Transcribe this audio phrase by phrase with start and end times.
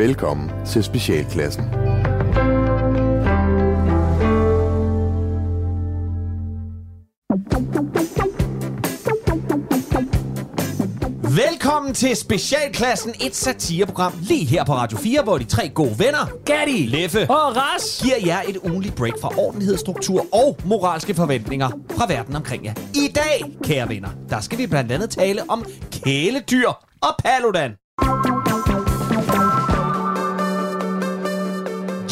[0.00, 1.64] Velkommen til Specialklassen.
[11.22, 16.30] Velkommen til Specialklassen, et satireprogram lige her på Radio 4, hvor de tre gode venner,
[16.44, 18.00] Gatti, Leffe Og Ras!
[18.02, 22.74] giver jer et ugenligt break fra ordentlighed, struktur og moralske forventninger fra verden omkring jer.
[22.94, 26.68] I dag, kære venner, der skal vi blandt andet tale om kæledyr
[27.02, 27.79] og Paludan.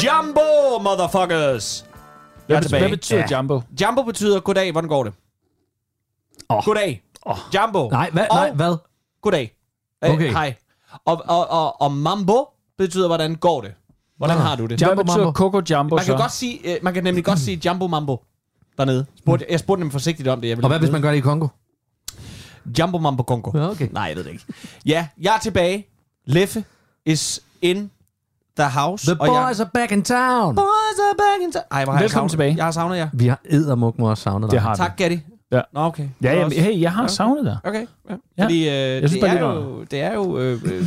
[0.03, 1.85] Jumbo, motherfuckers!
[2.47, 2.81] Jeg er Hvad, tilbage.
[2.81, 3.37] hvad betyder ja.
[3.37, 3.61] Jumbo?
[3.81, 5.13] Jumbo betyder goddag, hvordan går det?
[6.49, 6.63] Åh.
[6.65, 7.03] Goddag.
[7.55, 7.89] Jumbo.
[7.89, 8.27] Nej, hvad?
[8.31, 8.77] Og Nej, hvad?
[9.21, 9.55] Goddag.
[10.03, 10.31] Øh, Okay.
[10.31, 10.55] Hej.
[11.05, 12.45] Og, og, og, og mambo
[12.77, 13.73] betyder, hvordan går det?
[14.17, 14.43] Hvordan Nå.
[14.43, 14.79] har du det?
[14.79, 15.31] Hvad Jumbo betyder Mambo.
[15.37, 16.17] Coco Jumbo Man kan, så?
[16.17, 18.23] godt sige, øh, man kan nemlig godt sige jumbo mambo
[18.77, 19.05] dernede.
[19.17, 20.47] Spurgte, jeg spurgte dem forsigtigt om det.
[20.49, 21.47] Jeg Og hvad hvis man gør det i Kongo?
[22.79, 23.51] Jumbo mambo kongo.
[23.59, 23.87] Ja, okay.
[23.91, 24.45] Nej, jeg ved det ikke.
[24.85, 25.87] Ja, jeg er tilbage.
[26.25, 26.63] Leffe
[27.05, 27.91] is in
[28.59, 29.05] the house.
[29.11, 30.55] The og jeg, boys are back in town.
[30.55, 31.63] boys are back in town.
[31.71, 32.55] Ej, hvor har jeg Velkommen savnet- tilbage.
[32.57, 33.09] Jeg har savnet jer.
[33.13, 34.55] Vi har eddermuk også savnet dig.
[34.55, 34.75] Det har.
[34.75, 35.19] Tak, Gatti.
[35.51, 35.61] Ja.
[35.73, 36.07] Nå, okay.
[36.23, 37.57] Ja, ja, også- hey, jeg har savnet dig.
[37.63, 38.15] Okay, ja.
[38.37, 38.43] Ja.
[38.43, 40.85] Fordi øh, synes det, er jo, det er jo øh, øh,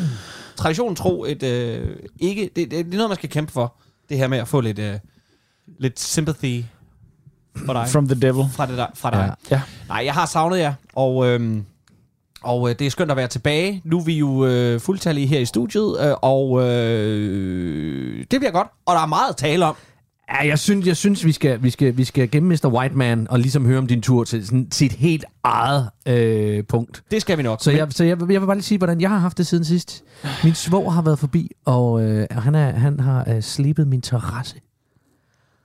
[0.56, 3.74] traditionen tro et øh, ikke det, det, det er noget man skal kæmpe for
[4.08, 4.94] det her med at få lidt øh,
[5.78, 6.62] lidt sympathy
[7.66, 8.44] for dig From the devil.
[8.52, 9.34] fra det der, fra dig.
[9.50, 9.60] Ja.
[9.88, 11.64] Nej, jeg har savnet jer og øhm,
[12.42, 13.82] og øh, det er skønt at være tilbage.
[13.84, 18.68] Nu er vi jo øh, fuldtallige her i studiet, øh, og øh, det bliver godt.
[18.86, 19.76] Og der er meget at tale om.
[20.30, 22.68] Ja, jeg synes, jeg synes vi, skal, vi, skal, vi skal gemme Mr.
[22.68, 27.02] Whiteman og ligesom høre om din tur til sådan, sit helt eget øh, punkt.
[27.10, 27.58] Det skal vi nok.
[27.62, 29.64] Så, jeg, så jeg, jeg vil bare lige sige, hvordan jeg har haft det siden
[29.64, 30.04] sidst.
[30.44, 34.56] Min svog har været forbi, og øh, han, er, han har øh, slebet min terrasse.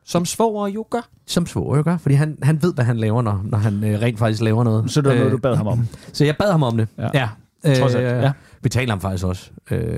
[0.07, 1.09] Som svoger jo gør.
[1.25, 4.01] Som svog, jo gør, fordi han, han ved, hvad han laver, når, når han øh,
[4.01, 4.91] rent faktisk laver noget.
[4.91, 5.87] Så det var noget, Øh, du bad ham om.
[6.13, 6.87] Så jeg bad ham om det.
[6.97, 7.07] Ja.
[7.13, 7.27] ja.
[7.65, 8.31] Øh, Trods alt, ja.
[8.61, 9.49] Betaler ham faktisk også.
[9.71, 9.89] Øh, det,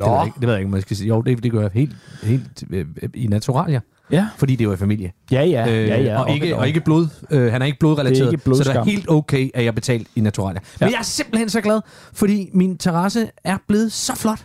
[0.00, 1.08] ved jeg ikke, det ved jeg ikke, om jeg skal sige.
[1.08, 4.26] Jo, det, det gør jeg helt, helt øh, i naturalier, Ja.
[4.36, 5.12] fordi det er jo i familie.
[5.32, 5.68] Ja, ja.
[5.68, 6.20] Øh, ja, ja.
[6.22, 7.08] og, ikke, og ikke blod.
[7.30, 8.16] Øh, han er ikke blodrelateret.
[8.18, 8.86] Det er ikke så det er blodskam.
[8.86, 10.60] helt okay, at jeg betalt i naturalier.
[10.80, 10.86] Ja.
[10.86, 11.80] Men jeg er simpelthen så glad,
[12.12, 14.44] fordi min terrasse er blevet så flot.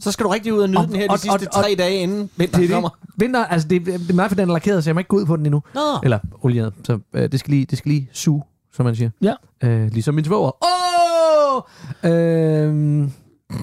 [0.00, 1.74] Så skal du rigtig ud og nyde Og- den her de og- sidste og- tre
[1.78, 2.88] dage inden vinteren Det er kommer.
[3.16, 5.16] Vinter, altså det, det er meget for den er lakeret, så jeg må ikke gå
[5.16, 5.62] ud på den endnu.
[5.74, 5.80] Nå.
[6.02, 6.72] Eller olieret.
[6.84, 9.10] Så øh, det, skal lige, det skal lige suge, som man siger.
[9.22, 9.34] Ja.
[9.62, 10.50] Øh, ligesom min svoger.
[10.64, 11.56] Åh!
[11.56, 11.62] Oh!
[12.10, 13.08] Øh,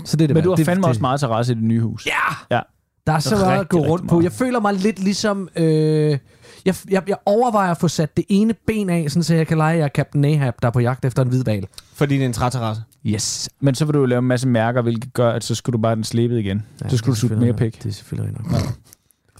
[0.06, 0.34] så det er det.
[0.36, 2.06] Men du har det, fandme det, også meget terrasse i det nye hus.
[2.06, 2.56] Ja!
[2.56, 2.62] Ja.
[3.08, 4.22] Der er så meget at gå rundt på.
[4.22, 5.50] Jeg føler mig lidt ligesom...
[5.56, 6.18] Øh,
[6.66, 9.58] jeg, jeg, jeg overvejer at få sat det ene ben af, sådan så jeg kan
[9.58, 11.68] lege, at jeg er Captain Ahab, der er på jagt efter en hvid val.
[11.94, 12.84] Fordi det er en træterrasse.
[13.06, 13.50] Yes.
[13.60, 15.82] Men så vil du jo lave en masse mærker, hvilket gør, at så skulle du
[15.82, 16.66] bare den slebet igen.
[16.84, 17.84] Ja, så skulle du sutte mere pik.
[17.84, 18.62] Det er selvfølgelig nok.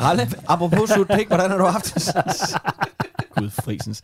[0.02, 2.56] Ralle, apropos sut pik, hvordan har du haft det sidst?
[3.36, 4.02] Gud, frisens.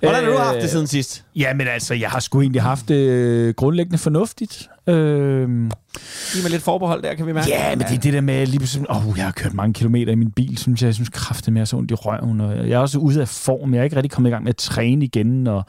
[0.00, 1.24] Hvordan har du haft det siden sidst?
[1.36, 4.68] Ja, men altså, jeg har sgu egentlig haft det øh, grundlæggende fornuftigt.
[4.86, 4.94] Øh,
[6.32, 7.48] Giv mig lidt forbehold der, kan vi mærke.
[7.48, 10.12] ja, men det er det der med lige pludselig, åh, jeg har kørt mange kilometer
[10.12, 10.86] i min bil, synes jeg.
[10.86, 13.74] Jeg synes kraftigt mere så ondt i røven, og jeg er også ude af form.
[13.74, 15.64] Jeg er ikke rigtig kommet i gang med at træne igen, og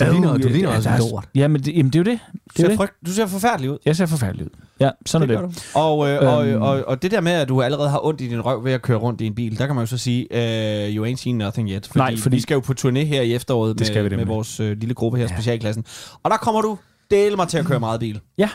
[0.00, 1.28] Du ligner- Øh, du ligner ja, også en er- lort.
[1.34, 2.18] Ja, men det, jamen, det er jo det.
[2.32, 2.76] Du det, er ser, det.
[2.76, 3.78] frygt, du ser forfærdelig ud.
[3.86, 4.50] Jeg ser forfærdelig ud.
[4.80, 5.70] Ja, sådan Det er det.
[5.74, 6.62] Og, øh, og, Øhm.
[6.62, 8.82] og, og det der med, at du allerede har ondt i din røv ved at
[8.82, 11.38] køre rundt i en bil, der kan man jo så sige, uh, you ain't seen
[11.38, 11.86] nothing yet.
[11.86, 14.08] Fordi, Nej, fordi- vi skal jo på turné her i efteråret Det skal med, vi
[14.08, 14.34] med nemlig.
[14.34, 15.84] vores øh, lille gruppe her, specialklassen.
[16.22, 16.78] Og der kommer du
[17.10, 18.20] dele mig til at køre meget bil.
[18.38, 18.48] Ja,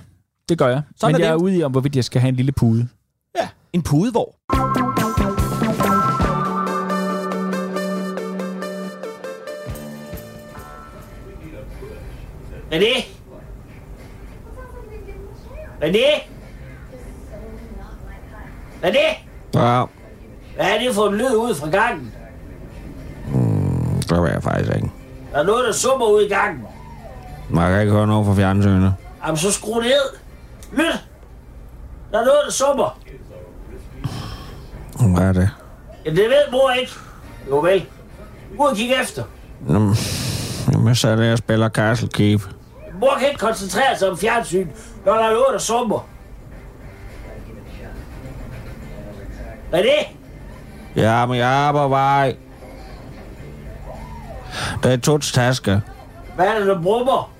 [0.49, 0.81] det gør jeg.
[0.99, 1.43] Sådan men er jeg er det.
[1.43, 2.87] ude i, om hvorvidt jeg skal have en lille pude.
[3.41, 4.33] Ja, en pudevogn.
[12.71, 13.05] René?
[15.81, 16.07] René?
[18.83, 19.07] René?
[19.53, 19.85] Ja,
[20.55, 22.13] Hvad er det for en lyd ud fra gangen?
[24.09, 24.91] det ved jeg faktisk ikke.
[25.33, 26.63] Der er noget, der summer ud i gangen.
[27.49, 28.93] Man kan ikke høre noget fra fjernsynet.
[29.25, 30.17] Jamen, så skru ned.
[30.71, 31.05] Lyt!
[32.11, 32.99] Der er noget, der summer.
[35.17, 35.49] Hvad er det?
[36.05, 36.91] Ja, det ved mor ikke.
[37.49, 37.85] Jo vel.
[38.57, 39.23] Ud og kigge efter.
[39.69, 39.95] Jamen,
[40.71, 42.41] jamen, jeg sad der og spiller Castle Keep.
[42.99, 44.67] Mor kan ikke koncentrere sig om fjernsyn,
[45.05, 46.07] når der er noget, der summer.
[49.73, 50.07] René?
[50.95, 52.35] Ja, men jeg er på vej.
[54.83, 55.81] Det er Tuts taske.
[56.35, 57.31] Hvad er det, der brummer?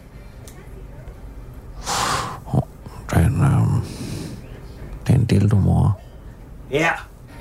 [3.14, 3.82] Den, øhm,
[5.08, 6.00] det er en dildo, mor.
[6.72, 6.90] Ja,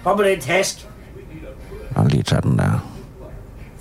[0.05, 0.89] kom med den task.
[1.97, 2.89] Jeg lige taget den der.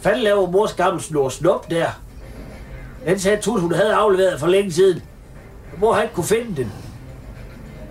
[0.01, 1.89] Fanden laver mors gamle snor snup der.
[3.07, 5.01] Den sagde Tut, hun havde afleveret for længe siden.
[5.77, 6.71] Mor har ikke kunne finde den.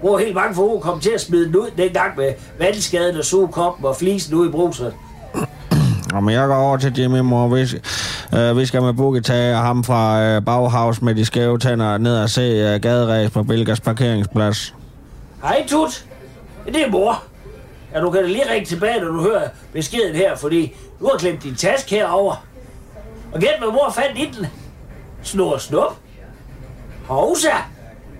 [0.03, 3.25] Er helt bange for, hun kom til at smide den ud dengang med vandskaden og
[3.25, 4.95] sugekoppen og flisen ude i bruset.
[6.13, 7.49] Jamen, jeg går over til Jimmy, mor.
[7.49, 7.61] Vi,
[8.39, 12.17] øh, vi skal med Boogie tage ham fra øh, Bauhaus med de skæve tænder ned
[12.23, 14.75] og se øh, gaderæs på Bilgas parkeringsplads.
[15.43, 16.05] Hej, Tut.
[16.67, 17.23] Det er mor.
[17.95, 21.19] Ja, du kan da lige ringe tilbage, når du hører beskeden her, fordi du har
[21.19, 22.45] glemt din taske herover.
[23.33, 24.47] Og gæt, hvad mor fandt i den.
[25.27, 25.97] Snor og snup.
[27.09, 27.51] Hovsa.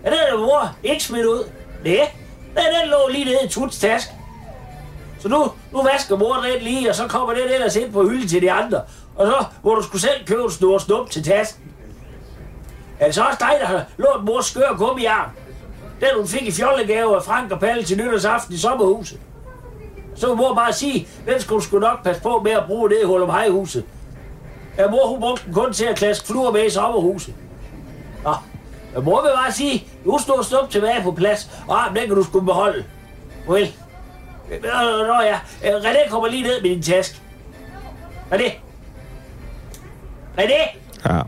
[0.05, 1.45] Er det er mor ikke smidt ud.
[1.85, 2.11] Nej,
[2.55, 4.09] den, den lå lige nede i Tuts task.
[5.19, 8.29] Så nu, nu vasker mor den lige, og så kommer den ellers ind på hylden
[8.29, 8.83] til de andre.
[9.17, 11.63] Og så må du skulle selv købe en snor og snup til tasken.
[13.01, 15.31] Er det så også dig, der har lånt mors skør gummiarm?
[16.01, 19.21] Den hun fik i fjollegave af Frank og Palle til nytårsaften i sommerhuset.
[20.17, 22.91] Så må mor bare sige, den skulle du sgu nok passe på med at bruge
[22.91, 23.85] det i Hullum Hejhuset.
[24.79, 27.35] Ja, mor hun brugte den kun til at klaske fluer med i sommerhuset.
[28.25, 28.35] Nå,
[28.95, 32.17] ja, mor vil bare sige, nu står snup tilbage på plads, og armen, den kan
[32.17, 32.85] du sgu beholde.
[33.49, 33.69] Well.
[34.51, 37.21] Nå, nå ja, Øh, René kommer lige ned med din taske.
[38.33, 38.51] René.
[40.39, 40.77] René,
[41.09, 41.21] Ja.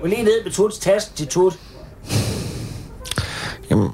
[0.00, 1.58] gå lige ned med Tuts taske til Tut.
[3.70, 3.90] Jamen,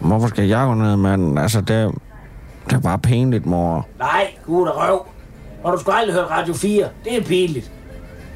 [0.00, 1.38] hvorfor skal jeg gå ned, mand?
[1.38, 1.94] Altså, det,
[2.64, 3.86] det er bare pinligt, mor.
[3.98, 5.06] Nej, gud og røv.
[5.64, 6.88] Og du skulle aldrig høre Radio 4.
[7.04, 7.70] Det er pinligt.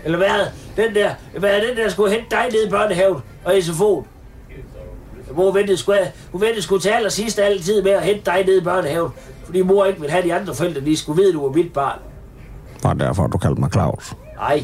[0.05, 0.47] Eller hvad?
[0.77, 4.07] Den der, hvad er den der skulle hente dig ned i børnehaven og SFO'en?
[5.37, 5.95] Mor ventede sgu,
[6.33, 9.13] hun ventede sgu til allersidst altid med at hente dig ned i børnehaven.
[9.45, 11.73] Fordi mor ikke ville have de andre forældre, de skulle vide, at du var mit
[11.73, 11.99] barn.
[12.83, 14.15] Bare derfor, du kaldte mig Claus.
[14.37, 14.63] Nej.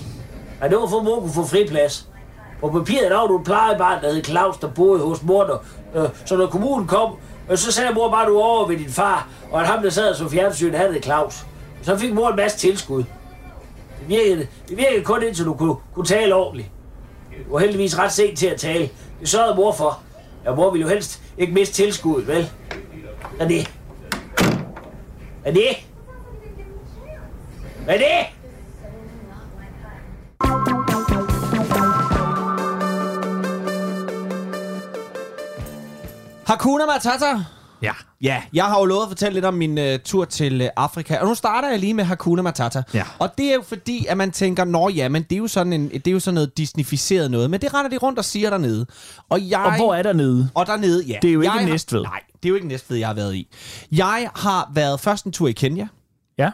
[0.61, 2.07] Nej, det var for mor kunne få friplads.
[2.61, 5.45] På papiret der var du et plejebarn, der hed Claus, der boede hos mor.
[5.45, 5.59] Der,
[6.03, 7.15] øh, så når kommunen kom,
[7.51, 9.83] øh, så sagde mor bare, at du var over ved din far, og at ham,
[9.83, 11.47] der sad som fjernsyn, han hed Claus.
[11.83, 13.05] Så fik mor en masse tilskud.
[14.09, 16.71] Virkede, det virkede kun indtil du kunne, kunne tale ordentligt.
[17.47, 18.89] Du var heldigvis ret sent til at tale.
[19.21, 20.01] Det sørgede mor for.
[20.45, 22.51] Ja, mor ville jo helst ikke miste tilskuddet, vel?
[23.39, 23.71] Er det?
[25.45, 25.69] Er det?
[27.89, 28.27] Er det?
[36.47, 37.58] Hakuna Matata.
[37.83, 37.93] Ja.
[38.23, 41.19] Ja, jeg har jo lovet at fortælle lidt om min uh, tur til uh, Afrika,
[41.19, 42.83] og nu starter jeg lige med Hakuna Matata.
[42.95, 43.03] Ja.
[43.19, 45.73] Og det er jo fordi, at man tænker, nå ja, men det er jo sådan,
[45.73, 48.51] en, det er jo sådan noget disnificeret noget, men det render de rundt og siger
[48.51, 48.87] dernede.
[49.29, 50.49] Og, jeg, Og hvor er der nede?
[50.55, 51.19] Og dernede, ja.
[51.23, 52.03] Det er jo ikke jeg har- Næstved.
[52.03, 53.49] Nej, det er jo ikke Næstved, jeg har været i.
[53.93, 55.87] Jeg har været først en tur i Kenya,
[56.39, 56.51] Ja.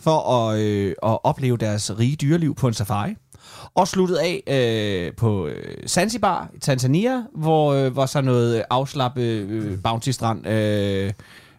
[0.00, 3.14] for at, øh, at opleve deres rige dyreliv på en safari.
[3.76, 9.20] Og sluttet af øh, på øh, Zanzibar i Tanzania, hvor øh, var så noget afslappe
[9.22, 10.46] øh, bounty strand.
[10.46, 11.12] Øh,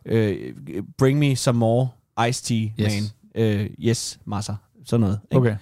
[0.05, 0.53] øh,
[0.97, 1.87] bring me some more
[2.29, 2.93] iced tea, Yes.
[3.35, 3.43] man.
[3.43, 4.55] Øh, yes, masser.
[4.85, 5.19] Sådan noget.
[5.31, 5.37] ikke?
[5.37, 5.55] Okay.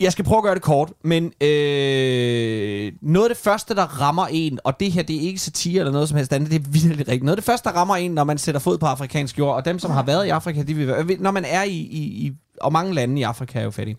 [0.00, 4.26] Jeg skal prøve at gøre det kort, men øh, noget af det første, der rammer
[4.26, 6.70] en, og det her, det er ikke satire eller noget som helst andet, det er
[6.70, 7.22] virkelig rigtigt.
[7.22, 9.64] Noget af det første, der rammer en, når man sætter fod på afrikansk jord, og
[9.64, 12.32] dem, som har været i Afrika, de vil, være- når man er i, i, i,
[12.60, 13.96] og mange lande i Afrika er jo fattige.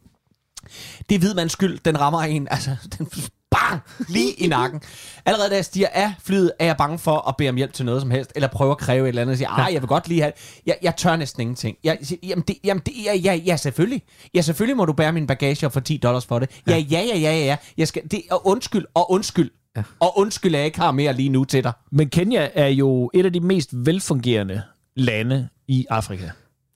[1.09, 3.07] Det er hvidmands skyld, den rammer en, altså, den
[3.51, 4.81] bang, lige i nakken.
[5.25, 7.85] Allerede da jeg stiger af flyet, er jeg bange for at bede om hjælp til
[7.85, 9.87] noget som helst, eller prøve at kræve et eller andet, og sige, ej, jeg vil
[9.87, 10.33] godt lige have,
[10.65, 11.77] jeg, jeg tør næsten ingenting.
[11.83, 14.01] Jeg, jamen, det, jamen det, ja, ja, ja, selvfølgelig.
[14.33, 16.49] Ja, selvfølgelig må du bære min bagage og få 10 dollars for det.
[16.67, 17.45] Ja, ja, ja, ja, ja.
[17.45, 17.55] ja.
[17.77, 19.51] Jeg skal, det, og undskyld, og undskyld.
[19.77, 19.83] Ja.
[19.99, 21.71] Og undskyld, jeg ikke har mere lige nu til dig.
[21.91, 24.61] Men Kenya er jo et af de mest velfungerende
[24.95, 26.29] lande i Afrika.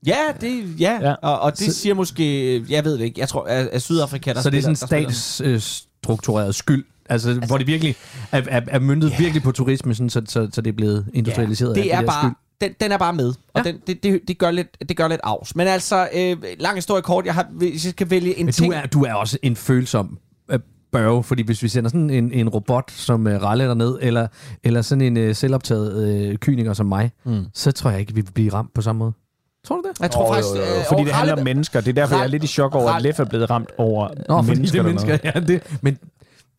[0.08, 1.00] Ja, det, ja.
[1.02, 1.14] Ja.
[1.14, 4.34] Og, og det Så- siger måske, jeg ved det ikke, jeg tror, at, at Sydafrika,
[4.34, 6.86] der Så det er spiller- sådan spiller- statsstruktureret skyld.
[7.10, 7.96] Altså, altså, hvor det virkelig
[8.32, 9.20] er, er, er myndet yeah.
[9.20, 11.70] virkelig på turisme, sådan, så, så, så det er blevet industrialiseret.
[11.78, 13.72] af det er der bare, den, den er bare med, og Ja.
[13.72, 15.56] den, det, det, det, gør lidt, det gør lidt afs.
[15.56, 18.58] Men altså, øh, lang historie kort, jeg har, hvis jeg skal vælge en Men du
[18.62, 18.74] ting...
[18.74, 20.18] er, du er også en følsom
[20.52, 20.60] øh,
[20.92, 24.28] børge, fordi hvis vi sender sådan en, en robot som uh, raller ned, eller,
[24.64, 27.46] eller sådan en uh, selvoptaget uh, kyniker som mig, mm.
[27.54, 29.14] så tror jeg ikke, vi vil blive ramt på samme måde.
[29.68, 30.00] Tror du det?
[30.00, 30.56] jeg tror faktisk...
[30.56, 31.82] øh, Fordi det handler om mennesker.
[31.82, 34.08] Det er derfor, jeg er lidt i chok over, at Leff er blevet ramt over
[34.30, 34.72] Nå, fordi mennesker.
[34.72, 35.18] det er mennesker.
[35.24, 35.98] Ja, det, men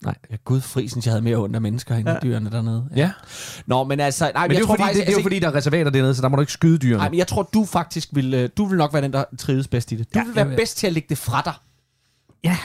[0.05, 0.15] nej.
[0.31, 2.17] Ja, gud fri, synes jeg havde mere ondt af mennesker end ja.
[2.23, 2.85] dyrene dernede.
[2.97, 3.11] Ja.
[3.67, 4.31] Nå, men altså...
[4.35, 5.39] Nej, Men det er, jeg jo tror fordi, faktisk, det, det er jo altså, fordi,
[5.39, 6.97] der er reservater dernede, så der må du ikke skyde dyrene.
[6.99, 8.35] Nej, men jeg tror, du faktisk vil...
[8.35, 10.15] øh, Du vil nok være den, der trives bedst i det.
[10.15, 11.53] Du Ja, vil være jeg- bedst til at lægge det fra dig.
[12.45, 12.57] Ja.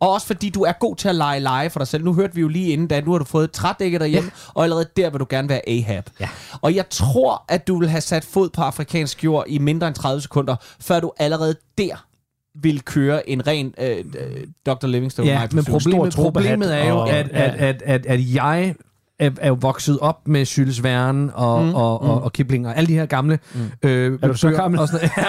[0.00, 2.04] Og også fordi du er god til at lege lege for dig selv.
[2.04, 4.50] Nu hørte vi jo lige inden, da nu har du fået et trædække derhjemme, ja.
[4.54, 6.10] og allerede der vil du gerne være Ahab.
[6.20, 6.28] Ja.
[6.60, 9.94] Og jeg tror, at du vil have sat fod på afrikansk jord i mindre end
[9.94, 12.06] 30 sekunder, før du allerede der
[12.62, 14.86] vil køre en ren øh, øh, Dr.
[14.86, 15.28] Livingstone.
[15.28, 18.74] Ja, men problemet, problemet er jo, at, at, at, at, at jeg
[19.18, 22.76] er, er jo vokset op med Jules Verne og, mm, og, og, og Kipling og
[22.76, 23.88] alle de her gamle mm.
[23.88, 24.80] øh, Er du så gammel?
[24.80, 25.10] Og sådan,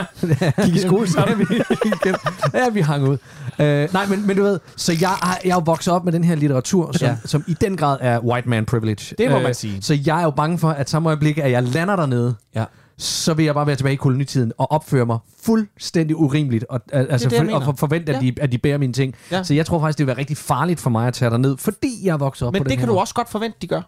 [0.58, 1.48] ja, Gik i skole sammen?
[1.52, 1.64] ja,
[2.04, 2.12] vi,
[2.54, 3.18] ja, vi hang ud.
[3.60, 6.24] Øh, nej, men, men du ved, så jeg, jeg er jo vokset op med den
[6.24, 7.18] her litteratur, som, ja.
[7.26, 9.16] Som i den grad er white man privilege.
[9.18, 9.82] Det må man sige.
[9.82, 12.64] Så jeg er jo bange for, at samme øjeblik, at jeg lander dernede, Ja.
[13.00, 17.08] Så vil jeg bare være tilbage i kolonitiden og opføre mig fuldstændig urimeligt, og, al-
[17.12, 18.28] altså, det, for, og for, forvente, at, Ja.
[18.32, 19.16] de, at de bærer mine ting.
[19.32, 19.44] Ja.
[19.44, 22.06] Så jeg tror faktisk, det vil være rigtig farligt for mig at tage derned, fordi
[22.06, 23.68] jeg er vokset op Men på det den kan her du også godt forvente, de
[23.68, 23.82] gør.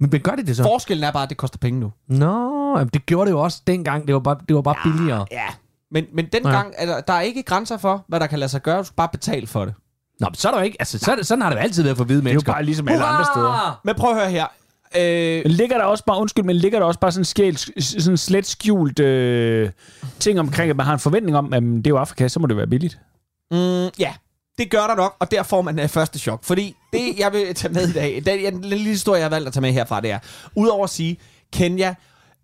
[0.00, 0.62] Men, men gør det det så?
[0.62, 1.92] Forskellen er bare, at det koster penge nu.
[2.08, 4.06] Nå, jamen, det gjorde det jo også dengang.
[4.06, 5.26] Det var bare, det var bare billigere.
[5.30, 5.46] Ja.
[5.90, 6.92] Men, men dengang, ja.
[6.92, 8.78] er der, er ikke grænser for, hvad der kan lade sig gøre.
[8.78, 9.74] Du skal bare betale for det.
[10.20, 10.76] Nå, men så er der jo ikke...
[10.80, 12.52] Altså, så det, sådan har det jo altid været for hvide Det er jo mennesker.
[12.52, 13.80] bare ligesom alle andre steder.
[13.84, 14.46] Men prøv at høre her.
[14.96, 18.46] Øh, ligger der også bare, undskyld, men ligger der også bare sådan, skæld, sådan slet
[18.46, 19.70] skjult øh,
[20.20, 22.40] ting omkring, at man har en forventning om, at jamen, det er jo Afrika, så
[22.40, 22.98] må det være billigt.
[23.50, 24.14] Mm, ja,
[24.58, 26.44] det gør der nok, og der får man uh, første chok.
[26.44, 29.46] Fordi det, jeg vil tage med i dag, den, den lille historie, jeg har valgt
[29.46, 30.18] at tage med herfra, det er,
[30.54, 31.16] udover at sige,
[31.52, 31.94] Kenya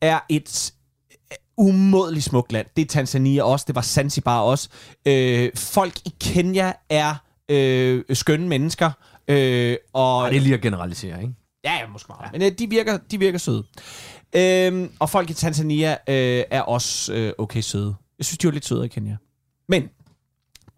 [0.01, 0.73] er et
[1.13, 2.67] øh, umådeligt smukt land.
[2.77, 4.69] Det er Tanzania også, det var Zanzibar også.
[5.07, 7.15] Øh, folk i Kenya er
[7.49, 8.91] øh, skønne mennesker.
[9.29, 11.35] Øh, og Ej, det er lige at generalisere, ikke?
[11.65, 12.33] Ja, ja, måske meget.
[12.33, 13.65] Men øh, de, virker, de virker søde.
[14.33, 17.95] Øhm, og folk i Tanzania øh, er også øh, okay søde.
[18.19, 19.17] Jeg synes, de var lidt søde i Kenya.
[19.69, 19.89] Men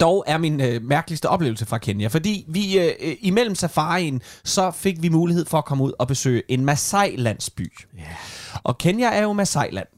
[0.01, 4.71] dog er min øh, mærkeligste oplevelse fra Kenya, fordi vi øh, øh, imellem safarien, så
[4.71, 7.87] fik vi mulighed for at komme ud og besøge en Maasai-landsby.
[7.99, 8.07] Yeah.
[8.63, 9.89] Og Kenya er jo Maasai-land.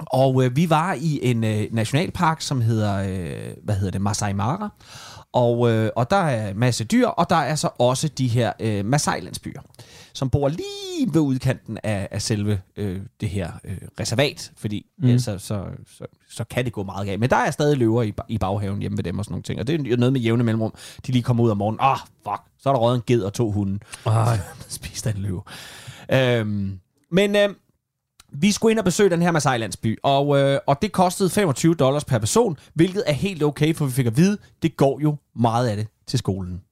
[0.00, 4.32] Og øh, vi var i en øh, nationalpark, som hedder, øh, hvad hedder det, Masai
[4.32, 4.68] Mara.
[5.36, 8.52] Og, øh, og der er en masse dyr, og der er så også de her
[8.60, 9.60] øh, Maasai-landsbyer,
[10.12, 15.08] som bor lige ved udkanten af, af selve øh, det her øh, reservat, fordi mm.
[15.08, 15.64] ellers så, så,
[15.98, 17.20] så, så kan det gå meget galt.
[17.20, 19.60] Men der er stadig løver i, i baghaven hjemme ved dem og sådan nogle ting,
[19.60, 20.74] og det er jo noget med jævne mellemrum.
[21.06, 23.32] De lige kommer ud om morgenen, ah, fuck, så er der røget en ged og
[23.32, 23.78] to hunde.
[24.06, 24.38] Ej.
[24.68, 25.42] Spist af en løve.
[26.12, 26.78] Øhm,
[27.10, 27.48] men øh,
[28.32, 32.04] vi skulle ind og besøge den her Maasai-landsby, og, øh, og det kostede 25 dollars
[32.04, 35.68] per person, hvilket er helt okay, for vi fik at vide, det går jo meget
[35.68, 36.62] af det til skolen.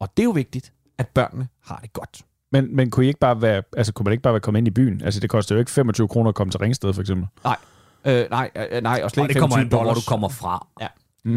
[0.00, 2.22] Og det er jo vigtigt, at børnene har det godt.
[2.52, 4.68] Men, men kunne, I ikke bare være, altså, kunne man ikke bare være kommet ind
[4.68, 5.02] i byen?
[5.04, 7.26] Altså, det koster jo ikke 25 kroner at komme til Ringsted, for eksempel.
[7.44, 7.56] Nej,
[8.04, 10.00] øh, nej, øh, nej, og slet Og det ikke kommer 25 an på, hvor du
[10.06, 10.66] kommer fra.
[10.80, 10.86] Ja.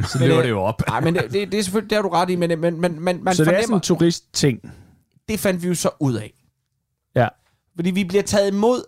[0.01, 0.81] Så Men, løber øh, det jo op.
[0.88, 3.00] Nej, men det, det, det er selvfølgelig, det har du ret i, men, men, men,
[3.00, 4.74] men man så det er fornemmer, sådan en turistting.
[5.27, 6.33] det fandt vi jo så ud af.
[7.15, 7.27] Ja.
[7.75, 8.83] Fordi vi bliver taget imod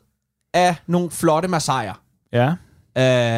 [0.53, 1.93] af nogle flotte massajer.
[2.33, 2.53] Ja.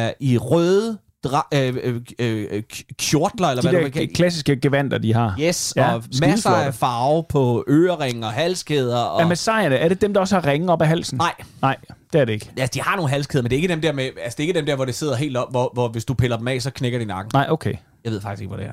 [0.08, 4.14] øh, i røde dra- øh, øh, øh, k- kjortler, eller De hvad der vil kalde
[4.14, 5.36] klassiske gevanter, de har.
[5.40, 8.98] Yes, Ja, ja, og masser af farve på øreringe og halskæder.
[8.98, 9.22] Og...
[9.22, 11.18] Er Messiaherne, er det dem, der også har ringe op af halsen?
[11.18, 11.76] Nej, Nej,
[12.12, 12.50] det er det ikke.
[12.58, 14.48] altså, de har nogle halskæder, men det er ikke dem der, med, altså, det er
[14.48, 16.62] ikke dem der hvor det sidder helt op, hvor, hvor hvis du piller dem af,
[16.62, 17.30] så knækker de nakken.
[17.34, 17.74] Nej, okay.
[18.04, 18.72] Jeg ved faktisk ikke, hvor det er.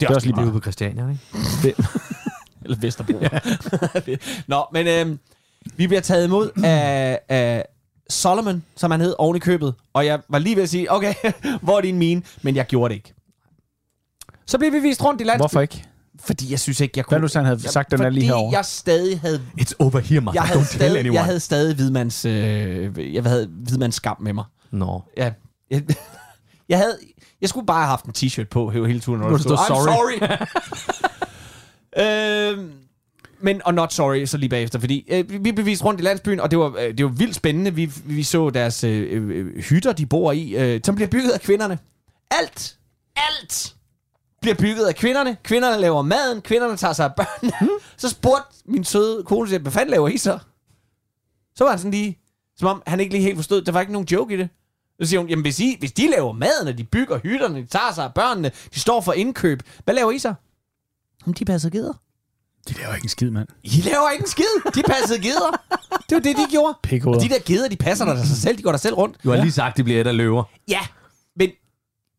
[0.00, 0.62] Det er også lige Det er ude meget.
[0.62, 1.82] på Christiania, ikke?
[2.64, 3.22] Eller Vesterbro.
[4.52, 5.16] Nå, men øh,
[5.76, 7.64] vi bliver taget imod af, af
[8.10, 9.74] Solomon, som han hed, oven i købet.
[9.92, 11.14] Og jeg var lige ved at sige, okay,
[11.62, 12.22] hvor er din mine?
[12.42, 13.14] Men jeg gjorde det ikke.
[14.46, 15.40] Så blev vi vist rundt i landsbyen.
[15.40, 15.84] Hvorfor ikke?
[16.20, 17.14] Fordi jeg synes ikke, jeg kunne...
[17.14, 18.56] Hvad nu, så han havde sagt, den er lige Fordi herovre?
[18.56, 19.42] jeg stadig havde...
[19.60, 20.34] It's over here, man.
[20.34, 21.14] Jeg havde, Don't tell stadig, anyone.
[21.14, 22.24] jeg havde stadig hvidmands...
[22.24, 24.44] Øh, jeg havde hvidmands skam med mig.
[24.70, 25.02] Nå.
[25.16, 25.32] Ja.
[25.70, 25.82] Jeg,
[26.68, 26.98] jeg havde...
[27.40, 29.22] Jeg skulle bare have haft en t-shirt på hele turen.
[29.22, 30.38] Der stod, stod, I'm sorry.
[32.58, 32.72] øhm,
[33.44, 36.40] men, og not sorry, så lige bagefter, fordi øh, vi blev vist rundt i landsbyen,
[36.40, 37.74] og det var, øh, det var vildt spændende.
[37.74, 41.40] Vi, vi så deres øh, øh, hytter, de bor i, øh, som bliver bygget af
[41.40, 41.78] kvinderne.
[42.30, 42.78] Alt,
[43.16, 43.74] alt
[44.40, 45.36] bliver bygget af kvinderne.
[45.42, 47.70] Kvinderne laver maden, kvinderne tager sig af børnene.
[47.96, 50.38] Så spurgte min søde kone, siger, hvad fanden laver I så?
[51.56, 52.18] Så var han sådan lige,
[52.56, 54.48] som om han ikke lige helt forstod, der var ikke nogen joke i det.
[55.00, 57.66] Så siger hun, jamen hvis, I, hvis de laver maden, og de bygger hytterne, de
[57.66, 60.34] tager sig af børnene, de står for indkøb, hvad laver I så?
[61.26, 61.92] Jamen, de passer geder.
[62.68, 63.48] De laver ikke en skid, mand.
[63.62, 64.44] I laver ikke en skid.
[64.74, 65.60] De passede geder.
[66.08, 66.78] Det var det, de gjorde.
[66.82, 67.20] Pikhoveder.
[67.20, 68.58] Og de der geder, de passer der sig selv.
[68.58, 69.16] De går der selv rundt.
[69.24, 70.42] Du har lige sagt, det bliver et af løver.
[70.68, 70.80] Ja,
[71.36, 71.50] men,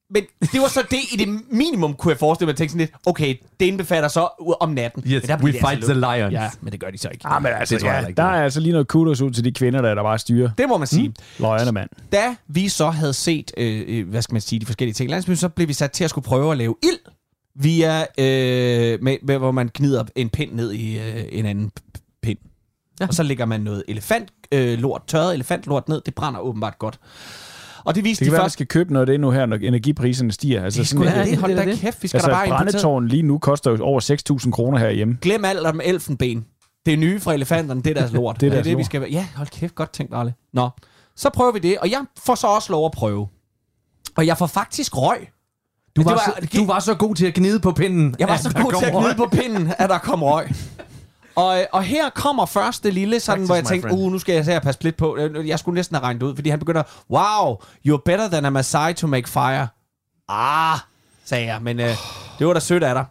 [0.10, 2.80] men det var så det i det minimum, kunne jeg forestille mig, at tænke sådan
[2.80, 4.28] lidt, okay, det indbefatter så
[4.60, 5.04] om natten.
[5.08, 6.34] Yes, men der we det fight altså the lions.
[6.34, 7.28] Ja, men det gør de så ikke.
[7.28, 8.44] Ah, men altså, Det tror jeg ja, ikke, der er.
[8.44, 10.50] altså lige noget kudos ud til de kvinder, der, der bare styrer.
[10.58, 11.14] Det må man sige.
[11.40, 11.90] Løjerne, mand.
[12.12, 15.36] Da vi så havde set, øh, øh, hvad skal man sige, de forskellige ting i
[15.36, 17.15] så blev vi sat til at skulle prøve at lave ild
[17.56, 21.72] via, øh, med, med, hvor man gnider en pind ned i øh, en anden
[22.22, 22.38] pind.
[23.00, 23.08] Ja.
[23.08, 26.02] Og så lægger man noget elefantlort, øh, lort, tørret elefantlort ned.
[26.06, 27.00] Det brænder åbenbart godt.
[27.84, 28.54] Og det viste Det kan de være, først...
[28.54, 30.64] skal købe noget af det nu her, når energipriserne stiger.
[30.64, 31.38] Altså, Det sådan, da det.
[31.38, 33.84] Hold det er da kæft, vi skal altså da bare brændetårn lige nu koster jo
[33.84, 35.18] over 6.000 kroner herhjemme.
[35.22, 36.46] Glem alt om elfenben.
[36.86, 38.36] Det er nye fra elefanterne, det er deres lort.
[38.42, 38.86] Det er det, deres det vi lort.
[38.86, 40.34] skal Ja, hold kæft, godt tænkt, Arle.
[40.54, 40.70] Nå,
[41.16, 43.28] så prøver vi det, og jeg får så også lov at prøve.
[44.18, 45.28] Og jeg får faktisk røg.
[45.96, 48.16] Du var, var, så, du var så god til at gnide på pinden.
[48.20, 49.04] Jeg var så god til at røg.
[49.04, 50.48] gnide på pinden, at der kom røg.
[51.36, 54.02] Og, og her kommer første lille, sådan, Practice, hvor jeg tænkte, friend.
[54.04, 55.18] uh, nu skal jeg se at passe lidt på.
[55.18, 57.56] Jeg jeg skulle næsten have regnet det ud, fordi han begynder, wow,
[57.88, 59.68] you're better than a Maasai to make fire.
[60.30, 60.78] Ah,
[61.26, 61.90] sagde jeg, men øh,
[62.40, 63.06] det var da sødt af dig.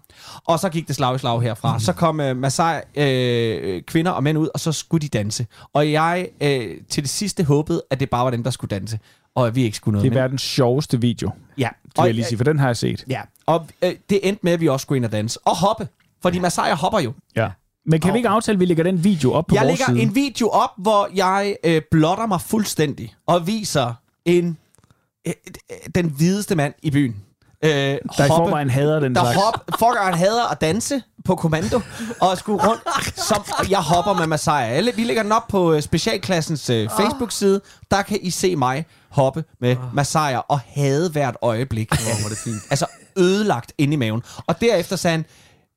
[0.47, 1.81] Og så gik det slag i slag herfra.
[1.81, 5.47] Så kom øh, Maasai øh, kvinder og mænd ud, og så skulle de danse.
[5.73, 8.99] Og jeg øh, til det sidste håbede, at det bare var dem, der skulle danse.
[9.35, 10.21] Og at vi ikke skulle noget Det er med.
[10.23, 13.05] verdens sjoveste video, Ja, vil og, jeg lige sige, for den har jeg set.
[13.11, 13.21] ja.
[13.47, 15.39] og øh, det endte med, at vi også skulle ind og danse.
[15.45, 15.89] Og hoppe.
[16.23, 17.13] Fordi Masaier hopper jo.
[17.37, 17.49] Ja.
[17.87, 19.87] Men kan vi ikke aftale, at vi lægger den video op på Jeg vores lægger
[19.95, 20.03] side?
[20.03, 24.59] en video op, hvor jeg øh, blotter mig fuldstændig og viser en
[25.27, 25.33] øh,
[25.71, 27.17] øh, den hvideste mand i byen.
[27.65, 29.37] Øh, Der i forvejen hader den der slags.
[29.37, 31.81] hop, forvejen hader at danse på kommando
[32.21, 32.83] og skulle rundt,
[33.19, 34.65] som jeg hopper med Masai.
[34.71, 37.61] Alle, vi lægger den op på øh, specialklassens øh, Facebook-side.
[37.91, 41.93] Der kan I se mig hoppe med Masai og hade hvert øjeblik.
[41.93, 42.63] Oh, hvor det fint.
[42.71, 44.23] Altså ødelagt ind i maven.
[44.47, 45.25] Og derefter sagde han,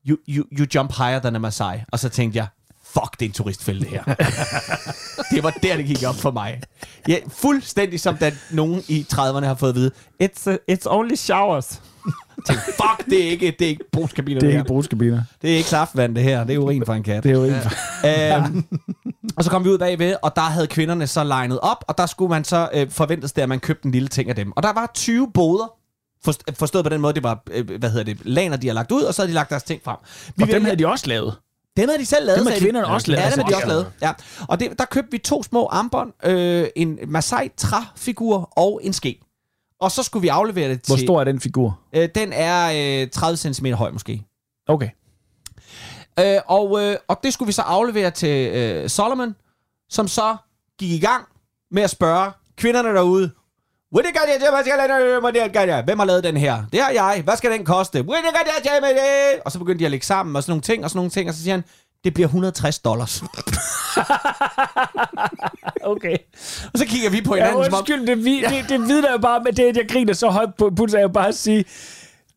[0.09, 1.77] you, you, you jump higher than a Masai.
[1.91, 2.47] Og så tænkte jeg,
[2.93, 4.03] fuck, det er en turistfælde det her.
[5.35, 6.61] det var der, det gik op for mig.
[7.07, 9.91] Ja, fuldstændig som da nogen i 30'erne har fået at vide,
[10.23, 11.81] it's, uh, it's only showers.
[12.47, 14.39] Tænkte, fuck, det er ikke, det er ikke brugskabiner.
[14.39, 14.59] Det er her.
[14.59, 15.21] ikke brugskabiner.
[15.41, 16.43] Det er ikke saftvand, det her.
[16.43, 17.23] Det er urin fra en kat.
[17.23, 17.61] Det er jo ikke...
[18.35, 18.65] Øhm,
[19.37, 22.05] og så kom vi ud bagved, og der havde kvinderne så legnet op, og der
[22.05, 24.51] skulle man så øh, forventes det, at man købte en lille ting af dem.
[24.55, 25.73] Og der var 20 boder,
[26.27, 28.91] forst- forstået på den måde, det var, øh, hvad hedder det, laner, de har lagt
[28.91, 29.97] ud, og så havde de lagt deres ting frem.
[30.35, 31.35] Vi Og dem havde de også lavet.
[31.77, 32.43] Dem havde de selv lavet.
[32.43, 32.63] Sagde de.
[32.63, 33.23] kvinderne også lavet.
[33.23, 33.91] Ja, dem har de også lavet.
[34.01, 34.11] Ja.
[34.47, 39.19] Og det, der købte vi to små armbånd, øh, en Masai træfigur og en ske.
[39.81, 40.95] Og så skulle vi aflevere det til...
[40.95, 41.79] Hvor stor er den figur?
[41.95, 44.23] Øh, den er øh, 30 cm høj måske.
[44.67, 44.89] Okay.
[46.19, 49.35] Øh, og, øh, og det skulle vi så aflevere til øh, Solomon,
[49.89, 50.37] som så
[50.79, 51.25] gik i gang
[51.71, 53.31] med at spørge kvinderne derude,
[55.83, 56.63] Hvem har lavet den her?
[56.71, 57.21] Det har jeg.
[57.23, 58.05] Hvad skal den koste?
[59.45, 61.29] Og så begyndte de at lægge sammen og sådan nogle ting og sådan nogle ting,
[61.29, 61.63] og så siger han,
[62.03, 63.23] det bliver 160 dollars.
[65.83, 66.17] Okay.
[66.73, 69.11] og så kigger vi på Ja, hinanden, som om, undskyld, det, vi, det, det vidner
[69.11, 71.65] jo bare med det, at jeg griner så højt på er jo bare at sige,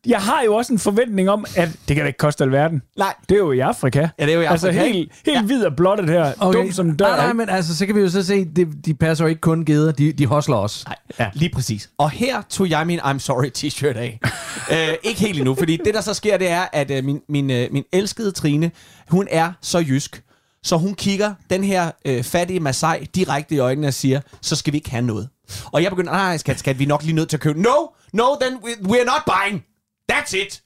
[0.07, 2.81] jeg har jo også en forventning om, at det kan da ikke koste alverden.
[2.97, 3.99] nej, Det er jo i Afrika.
[4.19, 5.41] Ja, det er jo i Altså Afrika, helt, helt ja.
[5.43, 6.33] hvid og blottet her.
[6.39, 6.59] Okay.
[6.59, 7.07] Dum som dør.
[7.07, 9.41] Nej, nej, men altså, så kan vi jo så se, de, de passer jo ikke
[9.41, 10.85] kun geder, de, de hosler også.
[10.87, 11.29] Nej, ja.
[11.33, 11.89] lige præcis.
[11.97, 14.19] Og her tog jeg min I'm Sorry t-shirt af.
[14.89, 17.51] øh, ikke helt endnu, fordi det, der så sker, det er, at øh, min, min,
[17.51, 18.71] øh, min elskede Trine,
[19.09, 20.23] hun er så jysk,
[20.63, 24.73] så hun kigger den her øh, fattige Masai direkte i øjnene og siger, så skal
[24.73, 25.29] vi ikke have noget.
[25.65, 27.61] Og jeg begynder, nej, skat, skat, vi er nok lige nødt til at købe.
[27.61, 27.73] No,
[28.13, 29.63] no, then we, we're not buying.
[30.11, 30.61] That's it.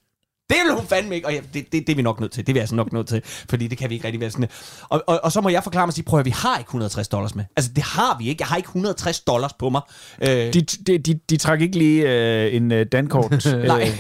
[0.49, 1.27] Det vil hun fandme ikke.
[1.27, 2.47] Og ja, det, det, det er vi nok nødt til.
[2.47, 3.21] Det er vi altså nok nødt til.
[3.25, 4.49] Fordi det kan vi ikke rigtig være sådan.
[4.89, 6.67] Og, og, og så må jeg forklare mig og sige, prøv at vi har ikke
[6.67, 7.43] 160 dollars med.
[7.55, 8.41] Altså, det har vi ikke.
[8.41, 9.81] Jeg har ikke 160 dollars på mig.
[10.21, 12.09] Øh, De, de, de, de trækker ikke lige
[12.45, 13.31] øh, en øh, dankort.
[13.45, 13.79] Nej,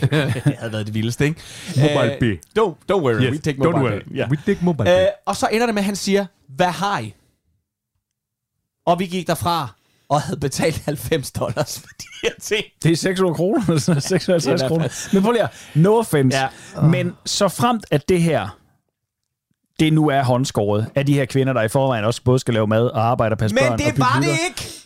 [0.45, 1.41] det havde været det vildeste, ikke?
[1.77, 2.39] Mobile Øh, pay.
[2.59, 3.99] Don't, don't worry, Yes, we take don't mobile worry.
[4.03, 4.15] pay.
[4.15, 4.27] Ja.
[4.29, 7.13] We take mobile Øh, og så ender det med, at han siger, hvad har I?
[8.85, 9.73] Og vi gik derfra
[10.09, 12.63] og havde betalt 90 dollars for de her ting.
[12.83, 15.09] Det er 600 kroner, eller sådan noget, 650 Det er i hvert kroner.
[15.13, 16.37] Men prøv lige no offense.
[16.37, 16.47] Ja.
[16.81, 18.57] Men så fremt, at det her,
[19.79, 22.67] det nu er håndskåret af de her kvinder, der i forvejen også både skal lave
[22.67, 23.73] mad og arbejde og passe Men børn.
[23.73, 24.84] og det bygge var det ikke!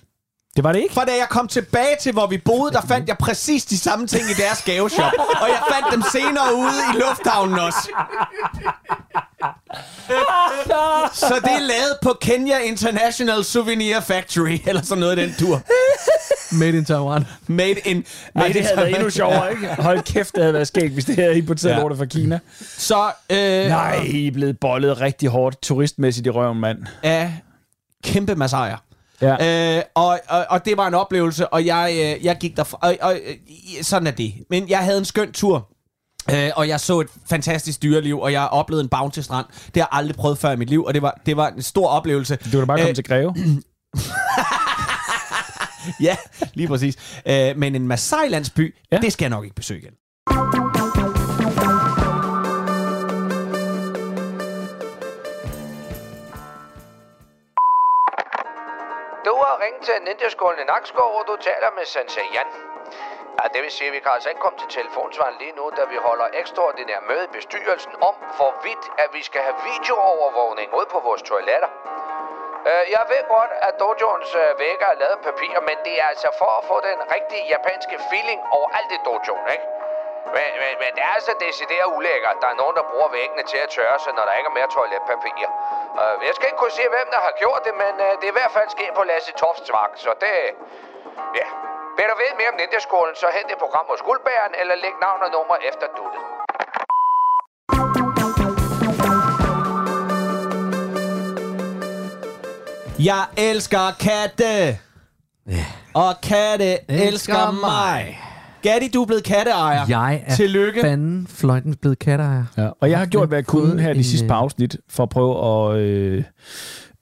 [0.59, 0.93] Det var det ikke?
[0.93, 4.07] For da jeg kom tilbage til, hvor vi boede, der fandt jeg præcis de samme
[4.07, 5.11] ting i deres gaveshop.
[5.41, 7.89] Og jeg fandt dem senere ude i lufthavnen også.
[11.13, 15.61] Så det er lavet på Kenya International Souvenir Factory, eller sådan noget i den tur.
[16.51, 17.27] Made in Taiwan.
[17.47, 17.95] Made in...
[17.97, 18.03] Nej,
[18.35, 18.95] Made det in havde været Taiwan.
[18.95, 19.67] endnu sjovere, ikke?
[19.67, 21.79] Hold kæft, det havde været skægt, hvis det havde importeret Ja.
[21.79, 22.39] lortet fra Kina.
[22.77, 26.77] Så øh, Nej, I er blevet bollet rigtig hårdt turistmæssigt i røven, mand.
[27.03, 27.33] af
[28.03, 28.77] kæmpe massager.
[29.21, 29.77] Ja.
[29.77, 32.97] Øh, og, og, og det var en oplevelse, og jeg, øh, jeg gik derfra, og,
[33.01, 33.35] og øh,
[33.83, 34.33] sådan er det.
[34.49, 35.67] Men jeg havde en skøn tur,
[36.31, 39.45] øh, og jeg så et fantastisk dyreliv, og jeg oplevede en bounty-strand.
[39.65, 41.61] Det har jeg aldrig prøvet før i mit liv, og det var, det var en
[41.61, 42.35] stor oplevelse.
[42.35, 43.35] Du kan da bare komme Øh, til Greve.
[46.01, 46.15] Ja,
[46.53, 46.95] lige præcis.
[47.25, 48.97] Øh, men en Masai-landsby, ja.
[48.97, 49.93] det skal jeg nok ikke besøge igen.
[59.25, 62.49] Du har ringet til Ninjaskolen i Nakskov, og du taler med Sensei Jan.
[63.37, 65.83] Ja, det vil sige, at vi kan altså ikke komme til telefonsvaren lige nu, da
[65.91, 70.99] vi holder ekstraordinær møde i bestyrelsen om, hvorvidt at vi skal have videoovervågning ud på
[71.07, 71.71] vores toiletter.
[72.69, 76.07] Øh, jeg ved godt, at dojoens øh, vægge er lavet af papir, men det er
[76.13, 79.65] altså for at få den rigtige japanske feeling over alt i dojoen, ikke?
[80.35, 82.37] Men, men, men det er altså decideret ulækkert.
[82.43, 84.69] Der er nogen, der bruger væggene til at tørre sig, når der ikke er mere
[84.75, 85.47] toiletpapir.
[86.01, 88.33] Uh, jeg skal ikke kunne sige, hvem der har gjort det, men uh, det er
[88.35, 90.35] i hvert fald sket på Lasse Tofts vagt, så det...
[91.39, 91.47] Ja.
[91.97, 95.21] Vil du vide mere om Ninjaskolen, så hent et program hos Guldbæren, eller læg navn
[95.25, 96.23] og nummer efter duttet.
[103.09, 104.53] Jeg elsker katte.
[105.55, 105.65] Ja.
[106.03, 108.28] Og katte elsker, elsker mig.
[108.61, 109.85] Gatti, du er blevet katteejer.
[109.89, 110.81] Jeg er Tillykke.
[110.81, 112.43] fanden fløjtens blevet katteejer.
[112.57, 112.69] Ja.
[112.81, 115.09] Og jeg har gjort, hvad jeg kunne her de sidste øh, par afsnit, for at
[115.09, 116.23] prøve at øh,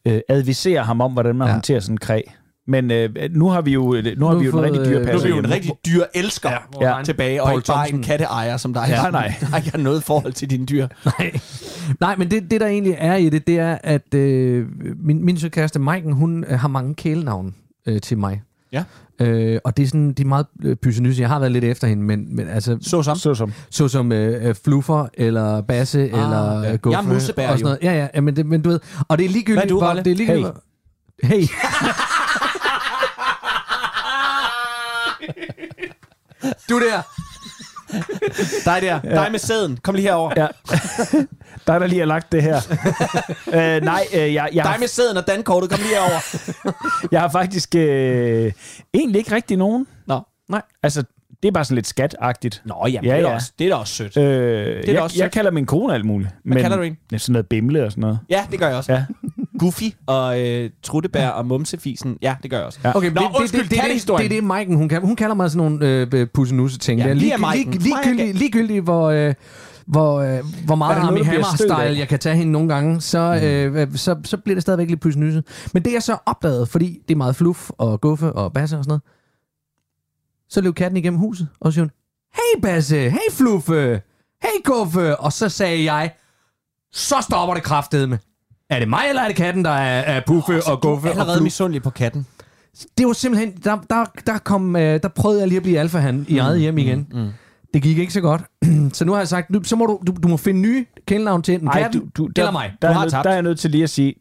[0.08, 1.54] øh, advisere ham om, hvordan man Ja.
[1.54, 2.22] håndterer sådan en kræ.
[2.70, 3.82] Men øh, nu har vi jo,
[4.18, 5.72] nu har Nu vi jo en rigtig dyr øh, Nu er vi jo en rigtig
[5.86, 6.50] dyr elsker
[6.82, 7.04] ja, Ja.
[7.04, 8.86] tilbage, og Paul ikke bare en katteejer, som dig.
[8.90, 9.34] Ja, nej.
[9.52, 10.88] Der ikke har noget forhold til dine dyr.
[11.20, 11.32] Nej.
[12.00, 14.66] Nej, men det, det, der egentlig er i det, det er, at øh,
[15.06, 18.42] min, min søde kæreste Maiken, hun øh, har mange kælenavn øh, til mig.
[18.72, 18.84] Ja.
[19.22, 21.22] Øh, og det er sådan, de er meget øh, pysenyse.
[21.22, 23.16] Jeg har været lidt efter hende, men, men altså, Så som.
[23.18, 23.54] Så som.
[23.70, 26.74] såsom øh, øh, fluffer, eller basse, ah, eller ja.
[26.74, 26.98] øh, guffe.
[27.00, 27.80] Jeg er musebær, og sådan noget.
[27.82, 29.94] Ja, ja, ja men, det, men du ved, og det er ligegyldigt, Hvad er du,
[29.94, 30.48] hvor- det er ligegyldigt,
[31.24, 31.36] Hey.
[31.42, 31.48] Hey.
[36.70, 37.02] du der.
[38.66, 39.00] Dig der.
[39.04, 39.10] Ja.
[39.10, 39.78] Dig med sæden.
[39.84, 40.34] Kom lige herover.
[40.38, 40.48] Ja.
[41.68, 41.72] Ja.
[41.72, 42.56] der er der lige har lagt det her.
[43.78, 45.70] øh, nej, øh, jeg, jeg, Dig har, med sæden og dankortet.
[45.70, 46.20] Kom lige herover.
[47.14, 48.52] jeg har faktisk øh,
[48.94, 49.88] egentlig ikke rigtig nogen.
[50.08, 50.20] Nå.
[50.50, 50.62] Nej.
[50.84, 51.04] Altså,
[51.44, 52.62] det er bare sådan lidt skatagtigt.
[52.66, 53.36] Nå, jamen, Ja, det, er da ja.
[53.36, 54.18] også, det er da også sødt.
[54.18, 55.32] Øh, da jeg, også jeg sødt.
[55.34, 56.30] kalder min kone alt muligt.
[56.46, 57.20] Hvad kalder du hende?
[57.20, 58.20] Sådan noget bimle og sådan noget.
[58.30, 58.94] Ja, det gør jeg også.
[58.94, 59.06] Ja.
[59.60, 62.18] Goofy og øh, Truttebær og Mumsefisen.
[62.22, 62.80] Ja, det gør jeg også.
[62.84, 62.96] Ja.
[62.98, 65.16] Okay, Nå, det, undskyld, det, det, det, det, det, det er Maiken, hun, kan, hun
[65.16, 67.00] kalder mig sådan nogle øh, pussenusse ting.
[67.02, 67.72] Ja, Ja, lige lig, af Maiken.
[67.74, 69.10] lig, ligegyldigt, ligegyldigt, hvor...
[69.10, 69.34] Øh,
[69.88, 73.40] hvor, øh, hvor meget Er du stødt Hammer-style jeg kan tage hende nogle gange, så,
[73.44, 75.44] øh, så, så bliver det stadigvæk lidt pussenysset.
[75.74, 78.84] Men det jeg så opdagede, fordi det er meget fluff og guffe og basse og
[78.84, 79.02] sådan noget,
[80.50, 81.92] så løb katten igennem huset, og så siger hun,
[82.34, 84.02] hey Basse, hey Fluffe,
[84.44, 86.12] hey Guffe, og så sagde jeg,
[86.92, 88.20] så stopper det kraftedeme.
[88.70, 91.32] Er det mig, eller er det katten, der er, er puffe og guffe og Allerede
[91.38, 91.44] fluffe?
[91.44, 92.26] misundelig på katten.
[92.98, 96.26] det var simpelthen, der, der, der, kom, øh, der prøvede jeg lige at blive alfahan
[96.28, 97.08] i eget hjem igen.
[97.12, 97.30] Mm, mm.
[97.74, 98.42] Det gik ikke så godt.
[98.98, 101.42] så nu har jeg sagt, nu, så må du, du, du må finde nye kælenavn
[101.42, 102.74] til enten Ej, katten du, du, der, eller mig.
[102.82, 103.24] Der, Du er har nødt- tabt.
[103.24, 104.14] der er jeg nødt til lige at sige,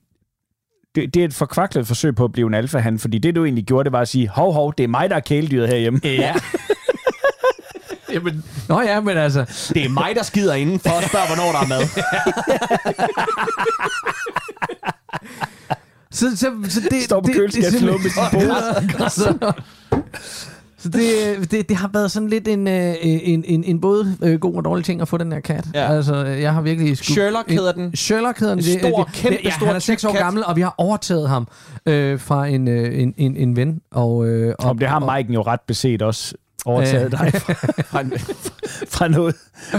[0.95, 3.65] det, det er et forkvaklet forsøg på at blive en alfahan, fordi det du egentlig
[3.65, 6.01] gjorde, det var at sige, hov, hov, det er mig, der er kæledyret herhjemme.
[6.05, 6.35] Ja.
[8.13, 11.53] Jamen, Nå ja, men altså, Det er mig, der skider inden for at spørge, hvornår
[11.53, 11.83] der er mad.
[16.11, 19.39] så, så, så det, Står på det, køleskabslågen med sin pose.
[20.93, 20.99] så,
[21.41, 24.55] det, det, det har været sådan lidt en, øh, en, en, en både øh, god
[24.55, 25.67] og dårlig ting at få den her kat.
[25.75, 25.93] Ja.
[25.93, 26.93] Altså, jeg har virkelig...
[26.93, 27.97] Sku- Sherlock hedder den.
[27.97, 28.65] Sherlock hedder den.
[28.65, 30.21] En Det- stor, det- kæmpe ja, stor, Han er 6 år kat.
[30.21, 31.49] gammel, og vi har overtaget ham
[31.87, 33.81] øh, fra en, øh, en, en, en ven.
[33.91, 37.11] Og, øh, og, Om det har Maiken jo ret beset også overtaget Øh.
[37.11, 38.03] dig fra,
[38.89, 39.35] fra, noget,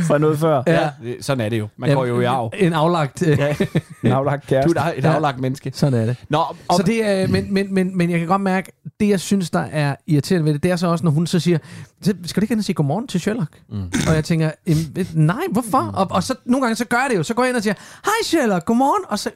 [0.07, 0.63] fra noget før.
[0.67, 0.89] Ja.
[1.03, 1.67] Ja, sådan er det jo.
[1.77, 2.51] Man går jo i arv.
[2.57, 3.21] En aflagt...
[3.27, 3.55] Øh, ja.
[4.03, 4.79] En aflagt Du kæreste.
[4.79, 5.13] er et Ja.
[5.13, 5.71] aflagt menneske.
[5.75, 6.15] Sådan er det.
[6.29, 6.37] Nå,
[6.67, 9.49] og, Så det er, men, men, men, men jeg kan godt mærke, det jeg synes,
[9.49, 11.57] der er irriterende ved det, det er så også, når hun så siger,
[12.01, 13.61] "Så skal du ikke hen og sige godmorgen til Sherlock?
[13.69, 13.91] Mm.
[14.09, 15.81] Og jeg tænker, "Jamen, nej, hvorfor?
[15.81, 15.87] Mm.
[15.97, 17.23] Og, og så nogle gange, så gør jeg det jo.
[17.23, 17.73] Så går jeg ind og siger,
[18.05, 19.03] hej Sherlock, godmorgen.
[19.09, 19.29] Og så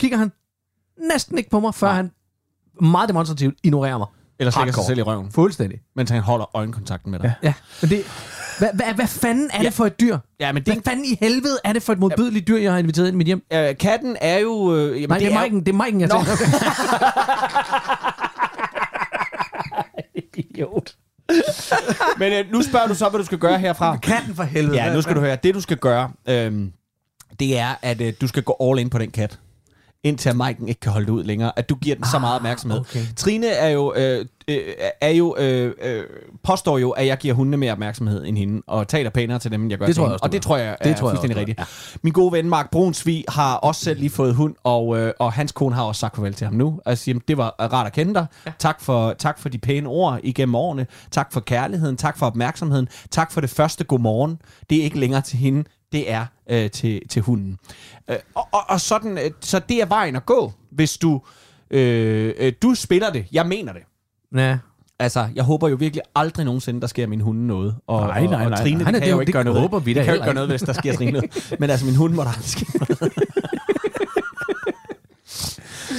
[0.00, 0.32] kigger han
[1.10, 2.10] næsten ikke på mig, før han
[2.80, 4.06] meget demonstrativt ignorerer mig.
[4.42, 5.78] Eller stikker sig selv i røven, Fuldstændig.
[5.96, 7.32] mens han holder øjenkontakten med dig.
[7.42, 8.04] Ja, men det...
[8.58, 9.64] Hvad, hvad, hvad fanden er Ja.
[9.64, 10.18] det for et dyr?
[10.40, 12.78] Ja, men Hvad det, fanden i helvede er det for et modbydeligt dyr, jeg har
[12.78, 13.42] inviteret ind i mit hjem?
[13.52, 14.76] øh, katten er jo...
[14.76, 16.14] Øh, jamen, Nej, det er jo- Maiken, det er Maiken, jeg Nå.
[16.14, 16.32] tænker.
[20.36, 20.94] Idiot.
[22.18, 23.96] Men øh, nu spørger du så, hvad du skal gøre herfra.
[23.96, 24.76] Katten for helvede.
[24.84, 25.36] Ja, nu skal du høre.
[25.42, 26.72] Det, du skal gøre, øhm,
[27.40, 29.38] det er, at øh, du skal gå all in på den kat.
[30.04, 31.52] Indtil at Maiken ikke kan holde det ud længere.
[31.56, 32.80] At du giver den så meget opmærksomhed.
[32.80, 33.00] okay.
[33.16, 36.04] Trine er jo, øh, øh, er jo øh, øh,
[36.44, 38.62] påstår jo, at jeg giver hundene mere opmærksomhed end hende.
[38.66, 40.42] Og taler pænere til dem, end jeg gør Det til tror jeg også, Og det
[40.42, 41.98] tror jeg er Det tror jeg fuldstændig rigtigt.
[42.02, 45.52] Min gode ven Mark Brunsvig har også selv lige fået hund, og, øh, og hans
[45.52, 46.80] kone har også sagt farvel til ham nu.
[46.84, 48.26] Og siger, det var rart at kende dig.
[48.46, 48.52] Ja.
[48.58, 50.86] Tak, for, tak for de pæne ord igennem årene.
[51.10, 51.96] Tak for kærligheden.
[51.96, 52.88] Tak for opmærksomheden.
[53.10, 54.38] Tak for det første godmorgen.
[54.70, 55.64] Det er ikke længere til hende.
[55.92, 57.58] Det er øh, til, til hunden.
[58.10, 61.20] Øh, og, og, og sådan, øh, så det er vejen at gå, hvis du,
[61.70, 63.26] øh, øh, du spiller det.
[63.32, 63.82] Jeg mener det.
[64.36, 64.58] Ja.
[64.98, 67.74] Altså, jeg håber jo virkelig aldrig nogensinde, der sker min hunde noget.
[67.86, 68.60] Og, Nej, nej, og, og nej.
[68.62, 69.60] Trine, Nej, det det kan er jo ikke det gøre noget.
[69.60, 71.50] håber vi da det kan jo ikke gøre noget, hvis der sker Trine noget.
[71.60, 73.12] Men altså, min hund må aldrig ske noget.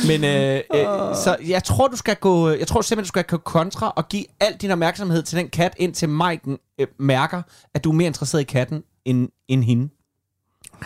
[0.07, 3.37] Men øh, øh, så jeg tror, du skal gå, jeg tror simpelthen, du skal gå
[3.37, 7.41] kontra og give al din opmærksomhed til den kat, indtil Maiken øh, mærker,
[7.73, 9.89] at du er mere interesseret i katten end, end hende.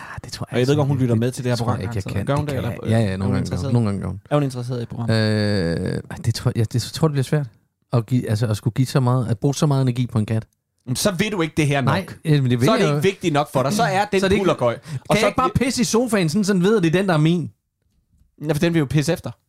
[0.00, 1.56] Ah, det tror jeg, Og jeg ved ikke, om hun lytter med til det her
[1.56, 1.74] program.
[1.76, 2.26] jeg ikke, jeg Så kan.
[2.26, 2.70] Gør hun det eller?
[2.70, 2.78] jeg.
[2.84, 3.72] Ja, ja, nogle gange, gør hun.
[3.72, 4.20] nogle gange.
[4.30, 5.16] Er hun interesseret i programmet?
[5.16, 7.46] Øh, ej, det tror, jeg, det tror, det bliver svært.
[7.92, 10.26] At, give, altså, at skulle give så meget, at bruge så meget energi på en
[10.26, 10.46] kat.
[10.94, 11.92] Så vil du ikke det her nok.
[11.92, 13.72] Nej, øh, men det så er det jeg ikke vigtigt nok for dig.
[13.72, 14.78] Så er den Så det pullergøj.
[14.78, 17.14] Kan jeg ikke bare pisse i sofaen, sådan, sådan ved, at det er den, der
[17.14, 17.50] er min?
[18.46, 19.30] Ja, for den vil jo pisse efter.
[19.30, 19.40] Den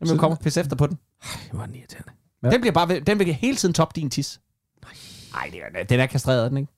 [0.00, 0.98] vil jo Så- komme og pisse efter på den.
[1.22, 2.12] Det var irriterende.
[2.42, 2.50] Ja.
[2.50, 4.40] Den, bliver bare, ved- den vil hele tiden toppe din tis.
[5.32, 6.72] Nej, det er, den er kastreret, er den ikke?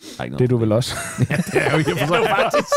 [0.00, 0.96] Der er ikke Det er du vel også.
[1.18, 2.74] det er jo faktisk.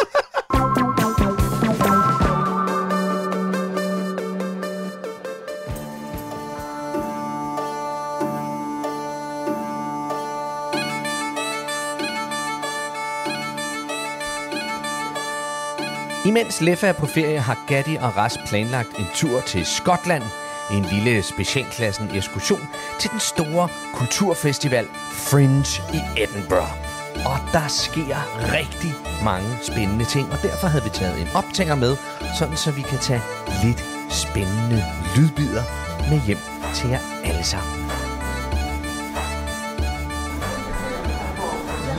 [16.26, 20.24] Imens Leffa er på ferie, har Gatti og Ras planlagt en tur til Skotland.
[20.72, 26.83] en lille specialklassen ekskursion til den store kulturfestival Fringe i Edinburgh.
[27.26, 28.18] Og der sker
[28.54, 28.92] rigtig
[29.24, 31.96] mange spændende ting, og derfor havde vi taget en optænger med,
[32.40, 33.22] sådan så vi kan tage
[33.64, 34.84] lidt spændende
[35.16, 35.64] lydbider
[36.10, 36.38] med hjem
[36.74, 37.74] til jer alle sammen.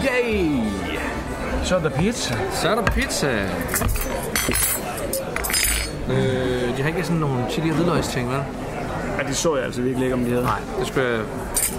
[0.05, 0.61] Yay!
[1.65, 2.35] Så er der pizza.
[2.53, 3.49] Så er der pizza.
[6.09, 8.43] Øh, de har ikke sådan nogle chili og hvidløgs ting, vel?
[9.19, 10.43] Ja, det så jeg altså virkelig ikke, om de havde.
[10.43, 11.19] Nej, det skulle jeg...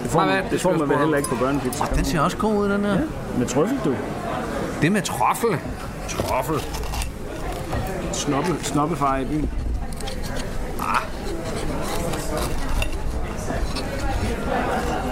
[0.04, 1.86] det får, Nej, man, det Det får man vel heller ikke på børnepizza.
[1.95, 2.93] Den ser også god ud, den her.
[2.93, 3.00] Ja.
[3.38, 3.95] Med trøffel, du.
[4.82, 5.58] Det med trøffel.
[6.10, 6.65] Trøffel.
[8.12, 9.50] Snoppe, snoppefar i byen.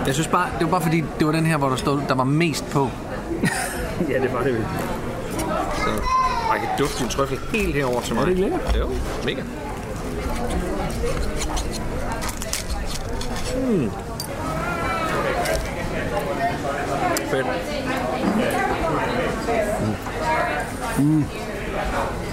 [0.05, 2.15] Jeg synes bare, det var bare fordi, det var den her, hvor der stod, der
[2.15, 2.89] var mest på.
[4.09, 4.65] Ja, det var det vel.
[5.75, 5.89] Så
[6.53, 8.21] jeg kan dufte din trøffel helt herover til mig.
[8.21, 8.75] Er det ikke lækkert?
[8.79, 8.89] Jo,
[9.25, 9.41] mega.
[13.55, 13.91] Mm.
[17.31, 17.47] Fedt.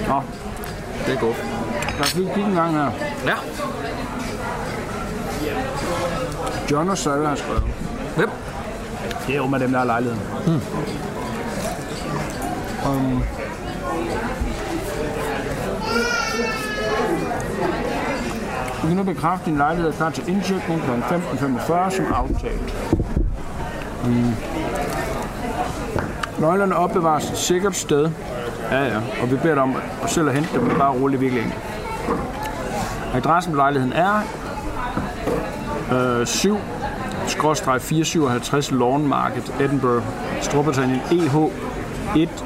[0.09, 0.23] Nå,
[1.07, 1.37] Det er godt.
[1.99, 2.91] lad os lige kigge en gang her.
[3.27, 3.35] Ja.
[6.71, 7.63] John og Sølve har skrevet.
[8.17, 8.31] Hvem?
[9.27, 10.21] Det er jo med dem, der har lejligheden.
[10.47, 10.61] Hmm.
[12.91, 13.23] Um,
[18.83, 20.91] du kan nu bekræfte, din lejlighed er klar til indtjekning kl.
[20.91, 22.75] 15.45 som aftalt.
[24.05, 24.35] Mm.
[26.39, 28.11] Nøglerne opbevares et sikkert sted.
[28.71, 28.97] Ja, ja.
[29.23, 30.69] Og vi beder dig om at selv at hente dem.
[30.79, 31.63] Bare roligt virkelig enkelt.
[33.15, 34.21] Adressen på lejligheden er
[35.93, 36.57] øh, 7
[37.27, 40.05] skråstreg 457 Lawn Market, Edinburgh,
[40.41, 41.37] Storbritannien, EH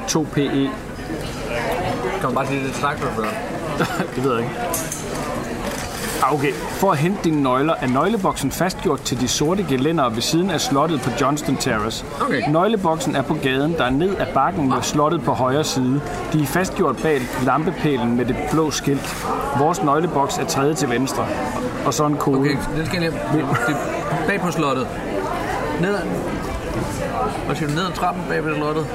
[0.07, 0.69] 12PE.
[2.19, 3.27] Kan man bare sige, det er et slagterbørn?
[4.15, 5.04] Det ved jeg ikke.
[6.31, 10.49] Okay, for at hente dine nøgler er nøgleboksen fastgjort til de sorte gelænder ved siden
[10.49, 12.05] af slottet på Johnston Terrace.
[12.21, 12.41] Okay.
[12.49, 16.01] Nøgleboksen er på gaden, der er ned ad bakken med slottet på højre side.
[16.33, 19.25] De er fastgjort bag lampepælen med det blå skilt.
[19.57, 21.27] Vores nøgleboks er tredje til venstre.
[21.85, 22.39] Og så en kode.
[22.39, 23.21] Okay, det skal jeg lige...
[23.37, 23.77] Det
[24.27, 24.87] bag på slottet.
[25.81, 26.01] Ned ad...
[27.45, 27.75] Hvad siger du?
[27.75, 28.85] Ned ad trappen bag på slottet?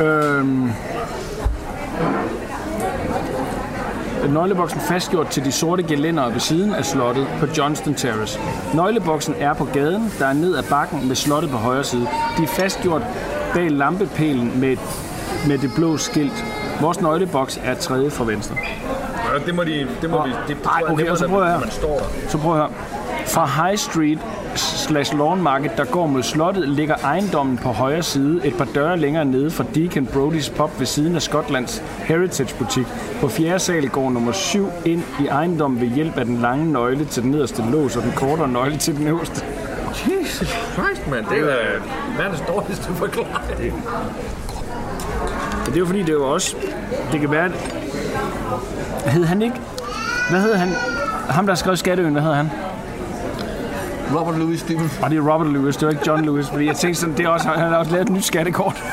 [0.00, 0.70] Øhm,
[4.30, 8.40] Nøgleboksen fastgjort til de sorte gelændere ved siden af slottet på Johnston Terrace.
[8.74, 12.06] Nøgleboksen er på gaden, der er ned ad bakken med slottet på højre side.
[12.38, 13.02] De er fastgjort
[13.54, 14.76] bag lampepælen med,
[15.48, 16.44] med det blå skilt.
[16.80, 18.56] Vores nøgleboks er tredje fra venstre.
[19.32, 19.86] Ja, det må de...
[20.02, 20.32] Det må vi...
[20.48, 21.68] Det, Ej, okay, og så prøver jeg her.
[22.28, 22.70] Så prøv at høre.
[23.26, 24.18] Fra High Street
[24.60, 28.96] slash Lawn Market, der går mod slottet, ligger ejendommen på højre side, et par døre
[28.98, 32.86] længere nede fra Deacon Brody's Pub ved siden af Skotlands Heritage butik.
[33.20, 37.04] På fjerde sal går nummer 7 ind i ejendommen ved hjælp af den lange nøgle
[37.04, 39.44] til den nederste lås og den kortere nøgle til den øverste.
[40.20, 41.26] Jesus Christ, mand.
[41.26, 41.56] Det er
[42.18, 43.84] verdens dårligste forklaring.
[45.66, 46.56] Det er jo fordi, det er jo også...
[47.12, 47.44] Det kan være...
[47.44, 49.56] at- Hed han ikke...
[50.30, 50.68] Hvad hed han?
[51.28, 52.50] Ham, der skrev Skatteøen, hvad hedder han?
[54.14, 55.04] Robert Louis Stevenson.
[55.04, 57.24] Og det er Robert Lewis, det var ikke John Lewis, fordi jeg tænkte sådan, det
[57.24, 58.84] er også, han har også lavet et nyt skattekort.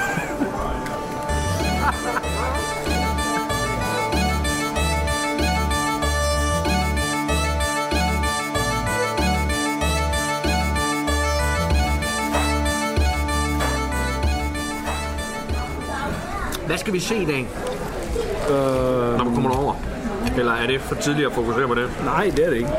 [16.65, 17.47] Hvad skal vi se i dag?
[18.49, 19.17] Øh...
[19.17, 19.73] Når man kommer derover?
[20.37, 21.89] Eller er det for tidligt at fokusere på det?
[22.05, 22.69] Nej, det er det ikke.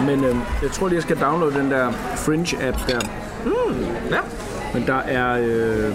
[0.00, 3.00] Men øh, jeg tror lige, jeg skal downloade den der Fringe-app der.
[4.10, 4.20] Ja.
[4.74, 5.38] Men der er...
[5.40, 5.94] Øh,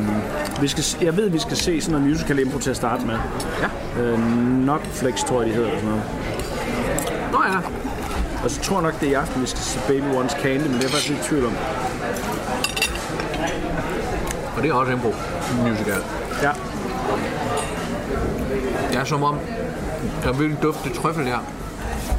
[0.61, 3.15] vi skal, jeg ved, vi skal se sådan noget musical impro til at starte med.
[3.61, 4.01] Ja.
[4.01, 4.19] Øh,
[4.65, 5.69] Notflex, tror jeg, de hedder.
[5.69, 6.05] Eller sådan noget.
[7.31, 7.59] Nå ja.
[8.43, 10.61] Og så tror jeg nok, det er i aften, vi skal se Baby One's Candy,
[10.61, 11.53] men det er jeg faktisk ikke tvivl om.
[14.57, 15.13] Og det er også impro
[15.67, 16.01] musical.
[16.41, 16.51] Ja.
[18.99, 19.37] Er som om,
[20.23, 21.39] der er virkelig duft til trøffel her.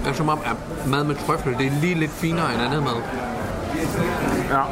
[0.05, 2.83] Det er som om, at mad med trøffel, det er lige lidt finere end andet
[2.83, 3.03] mad.
[4.51, 4.63] Ja.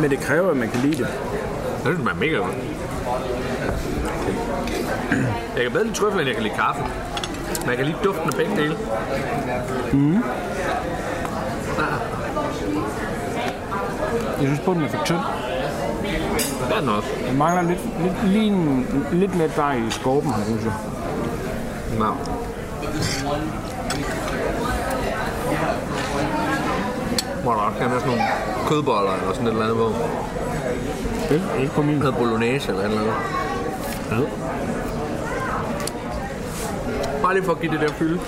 [0.00, 1.06] Men det kræver, at man kan lide det.
[1.76, 2.54] Det synes man er mega godt.
[5.56, 6.82] Jeg kan bedre lide trøffel, end jeg kan lide kaffe.
[7.60, 8.76] Men jeg kan lide duften af begge dele.
[14.40, 15.18] Jeg synes på, den er for tynd.
[16.68, 17.08] Det er den også.
[17.32, 20.72] Den mangler lidt, lidt, lige en, lidt mere dej i skorpen, synes jeg.
[21.98, 22.06] Nå.
[27.42, 28.22] Hvor der også gerne være sådan nogle
[28.68, 29.92] kødboller eller sådan et eller andet på.
[31.28, 31.96] Det er ikke på min.
[31.98, 33.14] Noget bolognese eller et eller andet.
[34.10, 34.16] Ja.
[37.22, 38.20] bare lige for at give det der fylde.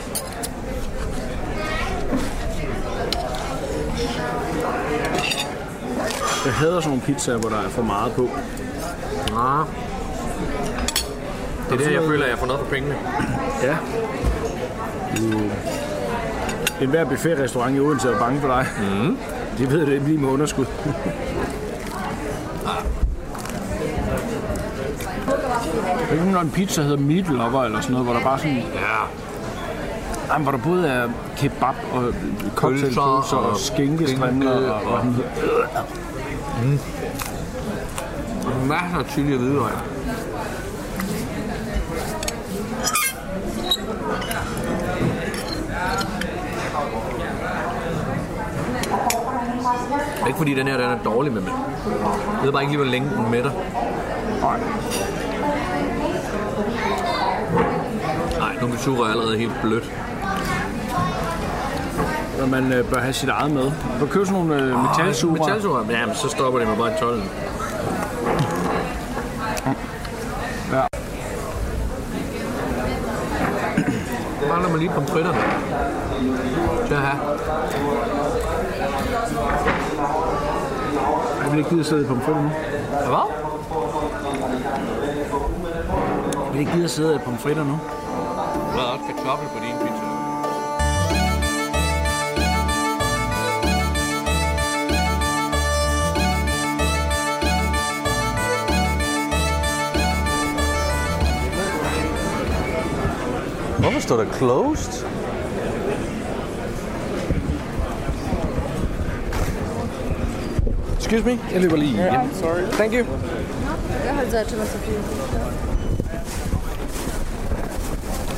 [6.44, 8.28] Jeg hader sådan nogle pizzaer, hvor der er for meget på.
[9.36, 9.66] Ah.
[11.70, 12.94] Det er der, jeg føler, at jeg får noget for pengene.
[13.62, 13.76] Ja.
[15.16, 15.38] Du...
[16.80, 18.66] En hver buffetrestaurant i Odense er bange for dig.
[18.80, 19.16] Mm.
[19.58, 20.64] De ved det lige med underskud.
[26.10, 28.56] Det er ikke en pizza hedder Meat Lover eller sådan noget, hvor der bare sådan...
[28.56, 28.62] Ja.
[30.32, 32.14] Jamen, hvor der både er kebab og
[32.54, 33.00] cocktailpølser
[33.36, 35.04] og, og skinkestrimler skinke og, og, og-
[38.68, 39.72] Masser af chili og hvidløg.
[50.26, 51.54] Ikke fordi den her den er dårlig med mænd.
[52.36, 53.50] Jeg ved bare ikke lige, hvor længe den mætter.
[58.38, 59.92] Nej, nu er sugerør allerede helt blødt.
[62.42, 63.64] og man øh, bør have sit eget med.
[63.64, 65.46] Du kan købe sådan nogle øh, metalsugerør.
[65.46, 65.84] Metalsugerør?
[65.90, 67.22] Jamen, så stopper det med bare i 12.
[74.54, 75.38] Mangler man lige pomfritterne.
[76.86, 77.20] Til at have.
[81.42, 82.48] Jeg vil ikke gide at sidde i pomfritter nu.
[83.08, 83.26] Hvad?
[86.44, 87.78] Jeg vil ikke gide at sidde i pomfritter nu.
[88.76, 89.93] Der er også kartoffel på din pizza.
[103.84, 105.06] Hvorfor står der closed?
[110.96, 112.34] Excuse me, jeg løber lige hjem.
[112.34, 112.60] Sorry.
[112.72, 113.06] Thank you.
[114.04, 114.94] Jag har sagt till mig Sofie.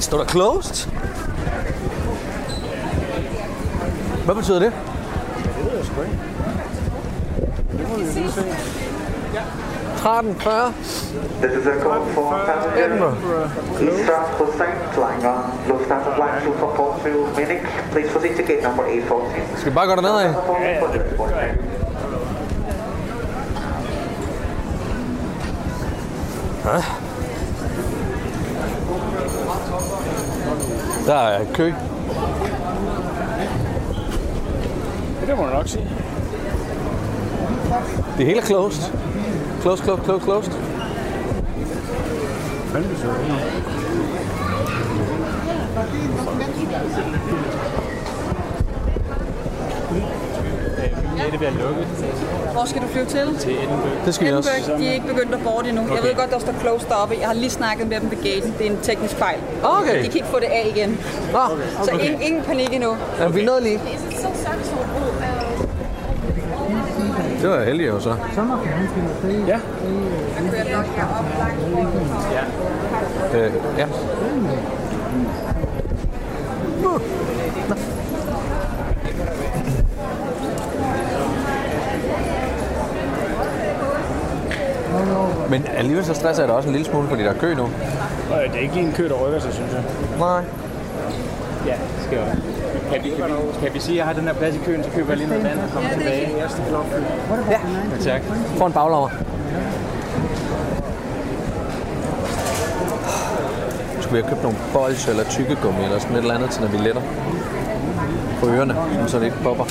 [0.00, 0.90] Står der closed?
[4.24, 4.72] Hvad betyder det?
[9.96, 10.72] Tretten, 40.
[11.40, 12.86] This is a call for passenger
[13.84, 17.62] Eastern Hussein flying on Lufthansa flight 242 Munich.
[17.92, 19.56] Please proceed to gate number 814.
[19.58, 20.34] Skal vi bare gå derned af?
[26.64, 26.82] Ja.
[31.06, 31.72] Der er kø.
[35.26, 35.88] Det må du nok sige.
[38.18, 38.92] Det hele er closed.
[39.60, 40.52] Closed, closed, closed, closed.
[42.76, 43.06] Fandme så.
[52.52, 53.36] Hvor skal du flyve til?
[53.38, 53.56] Til
[54.06, 54.50] Det skal vi også.
[54.50, 54.80] Edinburgh.
[54.80, 55.82] De er ikke begyndt at boarde endnu.
[55.94, 57.14] Jeg ved godt, der står closed deroppe.
[57.20, 58.54] Jeg har lige snakket med dem ved gaten.
[58.58, 59.38] Det er en teknisk fejl.
[59.62, 59.98] Okay.
[59.98, 60.98] De kan ikke få det af igen.
[61.32, 61.38] Nå,
[61.84, 62.96] Så ingen, ingen panik endnu.
[63.20, 63.80] ja, vi nåede lige.
[67.42, 68.10] Det var heldig jo så.
[68.10, 68.16] Ja.
[69.46, 69.60] Jeg
[70.50, 72.65] kører nok herop langt
[73.36, 73.86] Øh, ja.
[85.50, 87.62] Men alligevel så stresser jeg da også en lille smule, fordi der er kø nu.
[87.62, 89.82] Og det er ikke en kø, der rykker sig, synes jeg.
[90.18, 90.42] Nej.
[91.66, 91.74] Ja,
[92.06, 92.36] skal jeg.
[92.92, 94.84] Kan vi, kan, vi, kan vi sige, at jeg har den her plads i køen,
[94.84, 96.30] så køber jeg lige noget vand og kommer tilbage.
[97.50, 97.58] Ja,
[98.10, 98.20] Tak.
[98.56, 99.08] få en baglommer.
[104.06, 106.68] Skulle vi have købt nogle bolsjer eller tykkegummi eller sådan et eller andet til, når
[106.68, 107.02] vi letter
[108.40, 108.74] på ørerne,
[109.08, 109.64] så det ikke popper.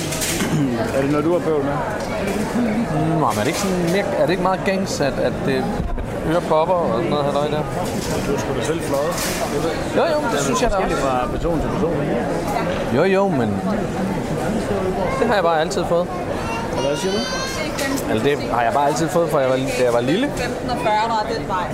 [0.96, 1.72] Er det noget, du har bøvl med?
[1.72, 5.32] Mm, nej, men er det ikke, sådan mere, er det ikke meget gængs, at, at
[5.46, 5.64] det
[6.30, 7.62] ører popper og sådan noget halløj der?
[8.26, 9.12] Du er sgu da selv fløjet.
[9.96, 10.96] Jo, jo, det synes jeg da også.
[10.96, 11.94] fra person til person.
[12.96, 13.48] Jo, jo, men
[15.18, 16.06] det har jeg bare altid fået.
[16.76, 17.18] Og hvad siger du?
[18.10, 20.30] Altså, det har jeg bare altid fået, fra jeg var, da jeg var lille.
[20.36, 21.66] 15 og 40, der er den vej.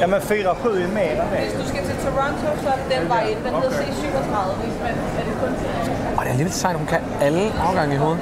[0.00, 1.24] Ja, men 4-7 i maler.
[1.24, 3.38] Hvis du skal til Toronto, så er det den vej ind.
[3.44, 4.56] Den hedder C37.
[4.84, 5.68] Men er det kun til
[6.16, 8.20] Og det er alligevel sejt, at hun kan alle afgange i hovedet.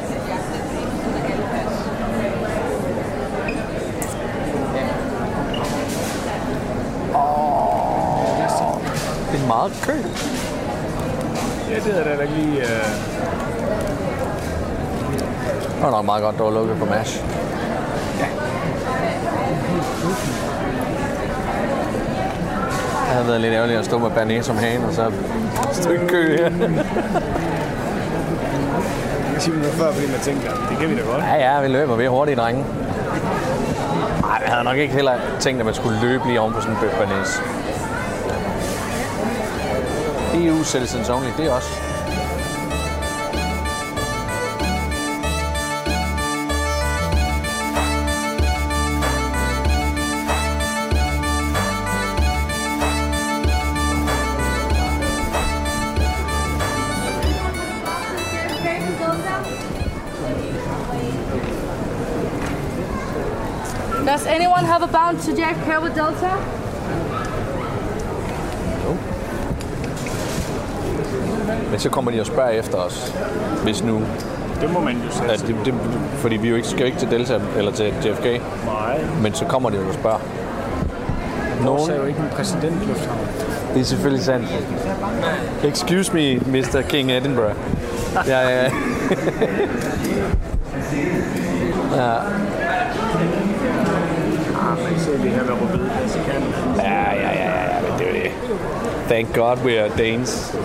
[7.14, 8.76] Åh,
[9.32, 9.92] det er meget kø.
[11.70, 12.58] Ja, det er da ikke lige...
[12.58, 13.22] Uh...
[15.74, 17.22] Det var nok meget godt, der var lukket på MASH.
[23.12, 25.14] Det havde været lidt ærgerligt at stå med Bernet som hane, og så et
[25.72, 26.50] stykke kø her.
[29.34, 31.24] Jeg siger noget før, fordi man tænker, det kan vi da godt.
[31.24, 31.96] Ja, ja, vi løber.
[31.96, 32.64] Vi er hurtige drenge.
[34.20, 36.74] Nej, jeg havde nok ikke heller tænkt, at man skulle løbe lige oven på sådan
[36.74, 37.42] en bøf Bernays.
[40.34, 41.81] EU citizens only, det er også.
[64.92, 66.30] Bound to Jack Carver Delta?
[71.70, 73.14] Men så kommer de og spørger efter os,
[73.64, 74.02] hvis nu...
[74.60, 75.32] Det må man jo sige.
[75.32, 75.74] At det, det,
[76.14, 78.24] fordi vi jo ikke, skal jo ikke til Delta eller til JFK.
[78.24, 78.40] Nej.
[79.22, 80.18] Men så kommer de jo og spørger.
[81.64, 83.28] Vores er jo ikke en præsidentlufthavn.
[83.74, 84.48] Det er selvfølgelig sandt.
[85.64, 86.82] Excuse me, Mr.
[86.88, 87.54] King Edinburgh.
[88.26, 88.70] Ja, ja, ja.
[94.90, 96.42] men så lige her ved Rødbede, så kan
[96.76, 98.30] Ja, ja, ja, ja, men det er det.
[99.08, 100.56] Thank God we are Danes.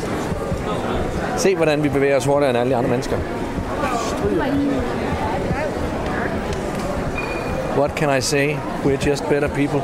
[1.38, 3.18] Se, hvordan vi bevæger os hurtigere end alle andre mennesker.
[7.78, 8.56] What can I say?
[8.84, 9.82] We're just better people.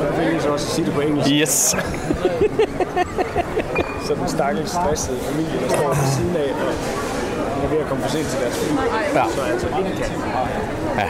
[0.00, 1.30] Jeg vil lige så også sige det på engelsk.
[1.30, 1.50] Yes.
[4.06, 6.72] Så den stakkels stressede familie, der står ved siden af, og
[7.64, 8.76] er ved at komme for sent til deres fly.
[9.14, 9.24] Ja.
[9.34, 10.10] Så altså ikke kan.
[10.98, 11.04] Ja.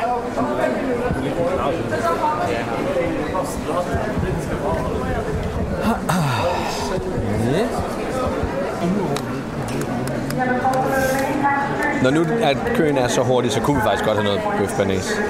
[12.02, 14.76] Når nu at køen er så hurtig, så kunne vi faktisk godt have noget bøf
[14.78, 15.20] banæs.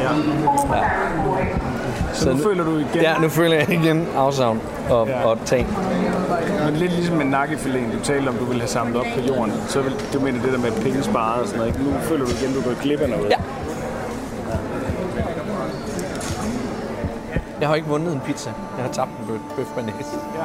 [0.00, 0.10] Ja.
[0.76, 0.84] Ja.
[2.12, 3.02] Så nu føler du igen...
[3.02, 4.60] Ja, nu føler jeg igen afsavn
[4.90, 5.24] og, Ja.
[5.24, 5.66] og tag.
[6.64, 9.52] Men lidt ligesom med nakkefiléen, du talte om, du ville have samlet op på jorden.
[9.68, 11.72] Så vil, du mener det der med penge sparet og sådan noget.
[11.72, 11.90] Ikke?
[11.90, 13.30] Nu føler du igen, du gået glip af noget.
[13.30, 13.36] Ja.
[17.60, 18.50] Jeg har ikke vundet en pizza.
[18.76, 19.66] Jeg har tabt en bøf, bøf.
[19.76, 20.44] Ja.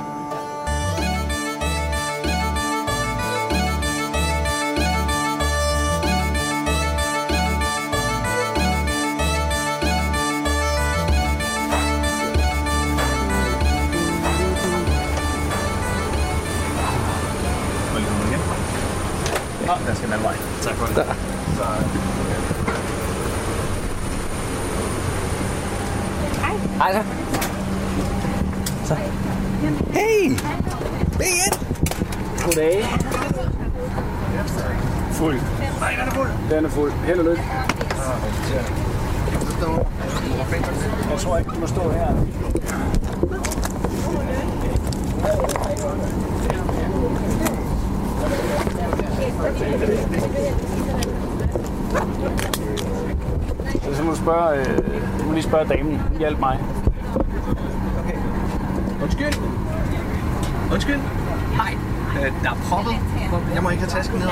[36.49, 36.91] Den er fuld.
[36.91, 37.43] Held og lykke.
[41.11, 42.07] Jeg tror ikke, du må stå her.
[53.93, 56.01] Så må du spørge, øh, må lige spørge damen.
[56.19, 56.59] Hjælp mig.
[59.03, 59.33] Undskyld.
[60.71, 60.99] Undskyld.
[61.55, 61.98] Hej.
[62.17, 62.95] Øh, der er proppet.
[63.55, 64.27] Jeg må ikke have tasken ned.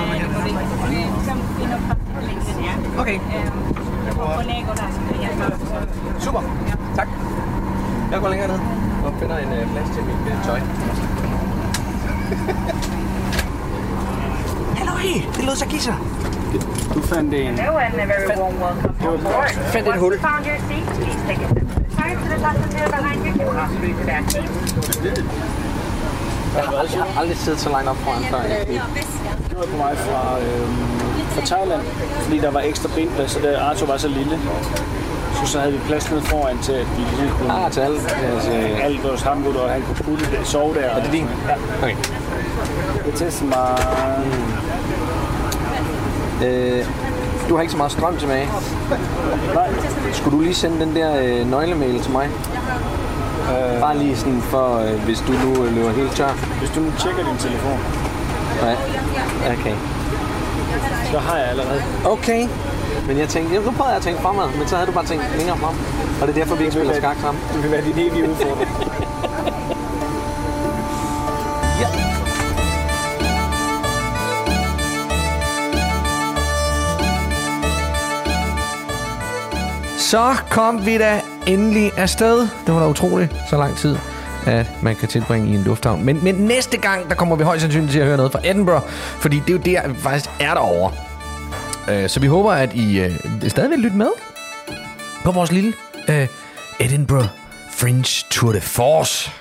[3.00, 3.20] Okay.
[6.20, 6.42] Super.
[6.96, 7.08] Tak.
[8.12, 8.60] Jeg går længere ned
[9.06, 10.60] og finder en øh, plads til mit øh, tøj.
[14.76, 15.22] Hallo, hey.
[15.36, 15.94] Det lød så gisser.
[16.94, 17.56] Du fandt en...
[17.56, 19.50] Hello and a very warm welcome on board.
[19.74, 20.20] Fandt et hul.
[20.20, 23.92] Found your seat, please take a step aside to the passenger behind you can possibly
[23.94, 25.67] to that seat.
[26.58, 28.42] Jeg har aldrig, siddet så langt op foran før.
[29.50, 30.68] Det var på vej fra, øh,
[31.30, 31.82] fra Thailand,
[32.22, 34.40] fordi der var ekstra benplads, så da Arthur var så lille,
[35.36, 37.54] så, så havde vi plads nede foran til, at vi ligesom kunne...
[37.54, 38.00] Ah, til alle?
[38.34, 38.52] Altså,
[38.82, 40.82] alt vores hamburg, og han kunne putte sove der.
[40.82, 41.30] Er det din?
[41.48, 41.54] Ja.
[41.84, 41.96] Okay.
[43.06, 43.78] Det er til mig...
[46.46, 46.86] Øh,
[47.50, 48.50] du har ikke så meget strøm tilbage.
[49.54, 49.70] Nej.
[50.14, 52.30] Skulle du lige sende den der øh, nøglemail til mig?
[53.52, 53.82] Øh.
[53.82, 56.47] Bare lige sådan for, øh, hvis du nu øh, løber helt tør.
[56.60, 57.80] Hvis du nu tjekker din telefon.
[58.62, 58.74] Ja,
[59.54, 59.76] okay.
[61.12, 61.82] Så har jeg allerede.
[62.06, 62.48] Okay.
[63.08, 65.24] Men jeg tænkte, nu prøvede jeg at tænke fremad, men så havde du bare tænkt
[65.38, 65.76] længere frem.
[66.22, 67.44] Og det er derfor, vi ikke spiller skak sammen.
[67.54, 68.70] Det vil være din evige udfordring.
[71.82, 71.88] ja.
[79.98, 82.40] Så kom vi da endelig afsted.
[82.40, 83.98] Det var da utroligt så lang tid,
[84.48, 86.06] at man kan tilbringe i en lufthavn.
[86.06, 88.82] Men, men næste gang, der kommer vi højst sandsynligt til at høre noget fra Edinburgh,
[89.20, 90.92] fordi det er jo der, vi faktisk er derovre.
[91.90, 93.12] Øh, Så vi håber, at I øh,
[93.48, 94.10] stadig vil lytte med
[95.24, 95.74] på vores lille
[96.10, 96.28] øh,
[96.80, 97.28] Edinburgh
[97.72, 99.32] Fringe Tour de Force.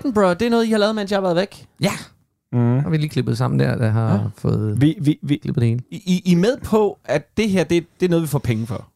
[0.00, 1.66] Edinburgh, det er noget, I har lavet, mens jeg har været væk.
[1.80, 1.92] Ja.
[2.52, 2.78] Mm.
[2.78, 4.18] Har vi lige klippet sammen der, der har Ja.
[4.36, 5.80] fået Vi, vi, vi, klippet det hele.
[5.90, 8.66] I, I er med på, at det her, det, det er noget, vi får penge
[8.66, 8.88] for.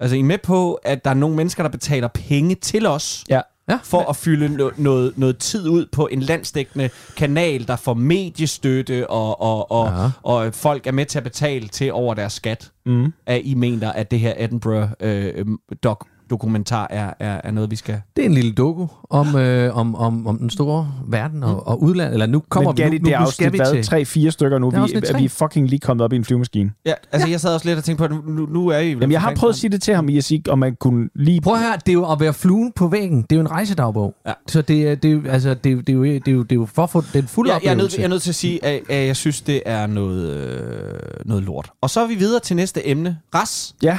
[0.00, 3.24] Altså, I er med på, at der er nogle mennesker, der betaler penge til os,
[3.28, 3.40] Ja.
[3.70, 3.78] Ja.
[3.84, 9.10] for at fylde no, noget, noget tid ud på en landsdækkende kanal, der får mediestøtte,
[9.10, 10.10] og, og, og, Ja.
[10.22, 12.70] og folk er med til at betale til over deres skat.
[12.86, 13.12] mm.
[13.26, 15.46] At I mener, at det her Edinburgh øh,
[15.82, 18.00] dok dokumentar er, er, er noget, vi skal...
[18.16, 21.82] Det er en lille doku om, øh, om, om, om den store verden og, og
[21.82, 22.12] udlandet.
[22.12, 23.84] Eller nu kommer Men vi, nu, det nu, er nu afsnit skal vi til...
[23.84, 24.66] Tre-fire stykker nu.
[24.68, 25.18] Er Vi, er, tre.
[25.18, 26.70] vi er fucking lige kommet op i en flyvemaskine.
[26.86, 27.32] Ja, altså ja.
[27.32, 28.88] jeg sad også lidt og tænkte på, at nu, nu er I...
[28.90, 31.08] Jamen, jeg har prøvet at sige det til ham, i at sige, om man kunne
[31.14, 31.40] lige...
[31.40, 33.22] Prøv her, det er jo at være fluen på væggen.
[33.22, 34.14] Det er jo en rejsedagbog.
[34.26, 34.32] Ja.
[34.48, 36.32] Så det er, det er, jo- altså, det er, jo- det er, jo, det er,
[36.32, 38.08] jo, det er jo for at få den fulde jeg, jeg, er nødt, jeg er
[38.08, 40.92] nødt til at sige, at, at jeg synes, det er noget, øh,
[41.24, 41.70] noget lort.
[41.80, 43.18] Og så er vi videre til næste emne.
[43.34, 43.74] Ras.
[43.82, 43.98] Ja,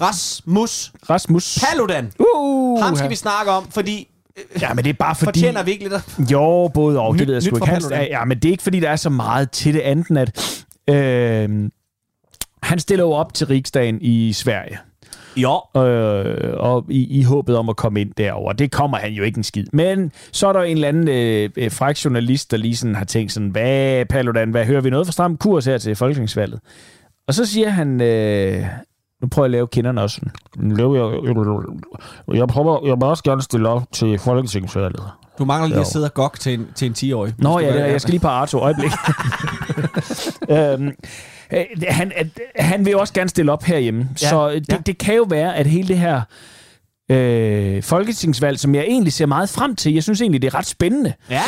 [0.00, 1.58] Rasmus Rasmus.
[1.70, 2.12] Paludan.
[2.18, 4.08] Uh, Ham skal vi snakke om, fordi...
[4.60, 5.26] Ja, men det er bare fordi...
[5.26, 6.30] Fortjener vi ikke lidt.
[6.30, 7.66] Jo, både og, det ved jeg sgu ikke.
[7.66, 10.64] Han, ja, men det er ikke, fordi der er så meget til det andet, at
[10.94, 11.70] øh,
[12.62, 14.78] han stiller jo op til Riksdagen i Sverige.
[15.36, 15.60] Jo.
[15.76, 18.52] Øh, og i, i håbet om at komme ind derover.
[18.52, 19.66] Det kommer han jo ikke en skid.
[19.72, 23.04] Men så er der en eller anden øh, øh, fræk journalist, der lige sådan har
[23.04, 26.60] tænkt sådan, hvad, Paludan, hvad hører vi noget for stram kurs her til folketingsvalget?
[27.28, 28.66] Og så siger han, øh,
[29.22, 30.20] nu prøver jeg at lave kinderne også.
[30.60, 35.02] Laver Jeg, jeg, prøver, jeg må også gerne stille op til folketingsvalget.
[35.38, 35.90] Du mangler lige at Jo.
[35.90, 37.34] sidde og gok til en, til en 10-årig.
[37.38, 38.90] Nå ja, det, jeg skal lige på Arto øjeblik.
[40.50, 40.92] øhm,
[41.52, 44.08] øh, han, at, han vil også gerne stille op herhjemme.
[44.22, 44.76] Ja, så det, ja.
[44.86, 46.20] det kan jo være, at hele det her
[47.10, 50.66] øh, folketingsvalg, som jeg egentlig ser meget frem til, jeg synes egentlig, det er ret
[50.66, 51.12] spændende.
[51.30, 51.42] Ja.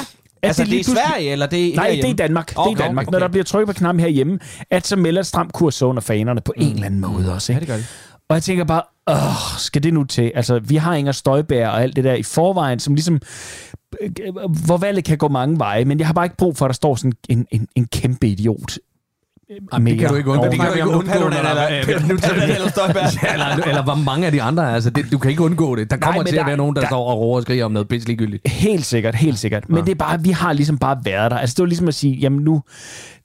[0.46, 2.02] Altså, det, lige er i Sverige, eller det er Nej, herhjemme?
[2.02, 2.48] det er i Danmark.
[2.50, 3.06] Det er i Okay, Danmark.
[3.08, 3.12] okay.
[3.12, 4.38] Når der bliver trykket på knappen herhjemme,
[4.70, 7.52] at så melder et stram kurs under fanerne på en eller anden måde også.
[7.52, 7.60] Ja, Ikke?
[7.60, 7.86] det gør det.
[8.28, 10.32] Og jeg tænker bare, åh, skal det nu til?
[10.34, 13.20] Altså, vi har Inger Støjbær og alt det der i forvejen, som ligesom,
[14.00, 14.10] øh,
[14.66, 16.74] hvor valget kan gå mange veje, men jeg har bare ikke brug for, at der
[16.74, 18.78] står sådan en, en, en kæmpe idiot.
[19.72, 20.44] Jamen, det kan du ikke undgå.
[20.50, 21.84] Det kan du ikke undgå, når der er-
[23.22, 25.90] Ja, eller, eller hvor mange af de andre, altså det, du kan ikke undgå det.
[25.90, 27.64] Der kommer men til at der- være nogen, der, der- står og roer og skriger
[27.64, 28.48] om noget pisse ligegyldigt.
[28.48, 29.68] Helt sikkert, helt sikkert.
[29.68, 31.38] Men det er bare, vi har ligesom bare været der.
[31.38, 32.62] Altså, det var ligesom at sige, jamen nu,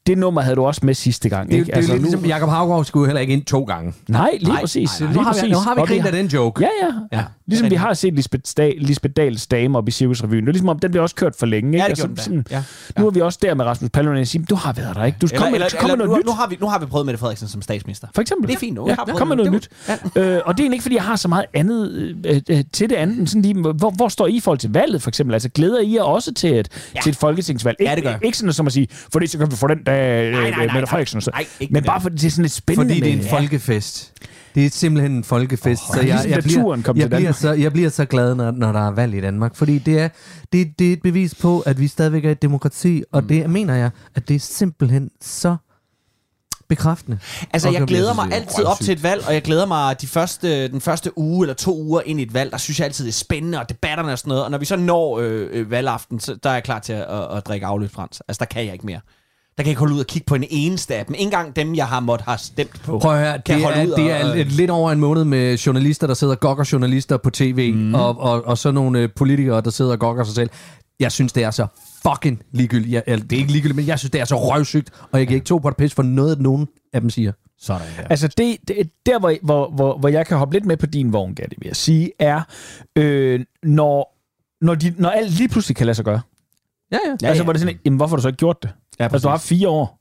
[0.07, 1.47] det nummer havde du også med sidste gang.
[1.47, 1.71] Det, er jo- ikke?
[1.71, 3.93] det er lidt nu- ligesom, Jacob Havgaard skulle heller ikke ind to gange.
[4.07, 4.99] Nej, lige Nej, præcis.
[4.99, 5.13] nej, nej.
[5.13, 5.51] Lige Nu har vi- præcis.
[5.51, 6.61] nu har vi grint af den joke.
[6.61, 6.93] Ja, ja.
[7.11, 7.23] Ja, ja.
[7.47, 10.43] Ligesom vi har set Lisbeth, Sta- Lisbeth Dahls dame op i Cirkusrevyen.
[10.43, 11.67] Det er ligesom om, den bliver også kørt for længe.
[11.69, 11.77] Ikke?
[11.77, 12.21] Ja, det Altså, da.
[12.21, 12.63] sådan, Ja.
[12.99, 15.17] Nu er vi også der med Rasmus Paludan og siger, du har været der, ikke?
[15.21, 16.25] Du kommer eller, med, kom med noget nu, nyt.
[16.25, 18.07] nu, har vi, nu har vi prøvet Mette Frederiksen som statsminister.
[18.15, 18.47] For eksempel.
[18.47, 18.89] Det er fint nu.
[18.89, 19.69] Ja, kom med noget det.
[19.87, 19.99] nyt.
[20.15, 21.91] Øh, og det er egentlig ikke, fordi jeg har så meget andet
[22.25, 23.29] øh, øh, til det andet.
[23.29, 25.33] Sådan lige, hvor, hvor står I i forhold til valget, for eksempel?
[25.33, 26.69] Altså, glæder I jer også til et,
[27.03, 27.77] til et folketingsvalg?
[27.79, 28.15] Ikke, det.
[28.23, 30.51] Ikke sådan som at sige, fordi så kan vi få den dag, Nej, nej, øh,
[30.51, 30.85] nej, Mette nej.
[30.85, 31.17] Frederiksen.
[31.17, 31.31] og så.
[31.31, 32.93] Nej, ikke Men bare fordi det er sådan lidt spændende.
[32.95, 34.13] Fordi det er en folkefest.
[34.55, 35.83] Det er simpelthen en folkefest.
[35.89, 37.35] Åh, ligesom da turen kom jeg, til bliver Danmark.
[37.35, 39.55] så, jeg bliver så glad, når, når der er valg i Danmark.
[39.55, 40.09] Fordi det er,
[40.53, 43.03] det, det er et bevis på, at vi stadigvæk er et demokrati.
[43.11, 45.55] Og det mener jeg, at det er simpelthen så
[46.69, 47.19] bekræftende.
[47.53, 49.65] Altså, jeg så bliver glæder så mig altid op til et valg, og jeg glæder
[49.65, 52.79] mig de første, den første uge eller to uger ind i et valg, der synes
[52.79, 54.43] jeg altid, det er spændende, og debatterne og sådan noget.
[54.43, 57.01] Og når vi så når øh, øh, valgaften, så der er jeg klar til at,
[57.01, 58.21] at, at drikke afløbsfrans.
[58.27, 58.99] Altså, der kan jeg ikke mere.
[59.59, 61.13] Der kan jeg ikke holde ud og kigge på en eneste af dem.
[61.15, 62.99] Ikke engang dem, jeg har måttet have stemt på.
[62.99, 65.23] Prøv at høre, kan det er, ud det og- er lidt, lidt over en måned
[65.23, 67.95] med journalister, der sidder og gokker journalister på tv, mm.
[67.95, 70.49] og, og, og så nogle øh, politikere, der sidder og gokker sig selv.
[70.99, 71.67] Jeg synes, det er så
[72.07, 72.93] fucking ligegyldigt.
[72.93, 75.27] Jeg, eller, det er ikke ligegyldigt, men jeg synes, det er så røvsygt, og jeg
[75.27, 77.31] kan ikke to på det pis for noget, at nogen af dem siger.
[77.59, 78.03] Sådan der.
[78.09, 81.13] Altså det, det der, hvor, hvor, hvor, hvor jeg kan hoppe lidt med på din
[81.13, 82.41] vogn, Gatti, vil jeg sige, er,
[82.95, 84.17] øh, når,
[84.65, 86.21] når, de, når alt lige pludselig kan lade sig gøre.
[86.91, 87.15] Ja, ja.
[87.21, 88.69] ja altså, hvor det sådan, jamen, hvorfor har du så ikke gjort det?
[88.99, 89.98] Ja, altså, du har haft fire år.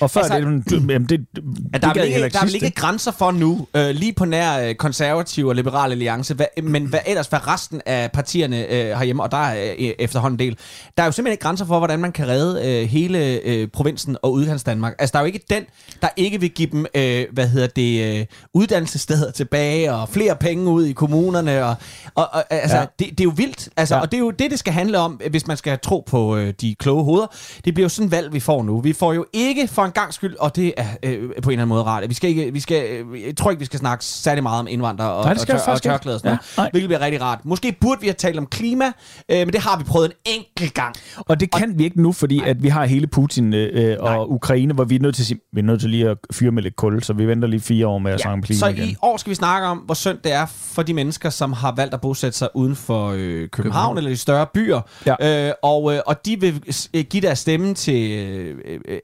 [0.00, 1.26] Og før Altså, det, jamen, det,
[1.74, 4.68] At der, er ikke, der er vel ikke grænser for nu, øh, lige på nær
[4.68, 9.22] øh, konservativ og liberal alliance, hvad, men hvad ellers, hvad resten af partierne øh, herhjemme,
[9.22, 10.58] og der er øh, efterhånden en del,
[10.96, 14.16] der er jo simpelthen ikke grænser for, hvordan man kan redde øh, hele øh, provinsen
[14.22, 14.94] og udkants Danmark.
[14.98, 15.64] Altså, der er jo ikke den,
[16.02, 20.70] der ikke vil give dem, øh, hvad hedder det, øh, uddannelsessteder tilbage, og flere penge
[20.70, 21.74] ud i kommunerne, og,
[22.14, 22.84] og, og altså, ja.
[22.98, 23.94] Det, det er jo vildt, altså.
[23.94, 24.00] Ja.
[24.00, 26.54] og det er jo det, det skal handle om, hvis man skal tro på øh,
[26.60, 27.26] de kloge hoveder.
[27.64, 28.80] Det bliver jo sådan et valg, vi får nu.
[28.80, 31.50] Vi får jo ikke for en gang skyld, og det er øh, på en eller
[31.50, 32.08] anden måde rart.
[32.08, 34.66] Vi skal ikke, vi skal, øh, jeg tror ikke, vi skal snakke særlig meget om
[34.70, 35.82] indvandrere og, Nej, og, tør, og ikke.
[35.88, 36.70] tørklæder og sådan Ja, noget, nej.
[36.70, 37.38] hvilket bliver rigtig rart.
[37.44, 38.84] Måske burde vi have talt om klima,
[39.28, 40.94] øh, men det har vi prøvet en enkelt gang.
[41.16, 44.74] Og det kan vi ikke nu, fordi at vi har hele Putin øh, og Ukraine,
[44.74, 47.02] hvor vi er nødt til vi er nødt til lige at fyre med lidt kul,
[47.02, 48.88] så vi venter lige fire år med at snakke om klima Så igen.
[48.88, 51.74] i år skal vi snakke om, hvor synd det er for de mennesker, som har
[51.76, 54.80] valgt at bosætte sig uden for øh, København, København eller de større byer.
[55.06, 55.48] Ja.
[55.48, 56.62] Øh, og, øh, og de vil
[56.94, 58.56] øh, give deres stemme til øh,
[58.88, 58.98] øh,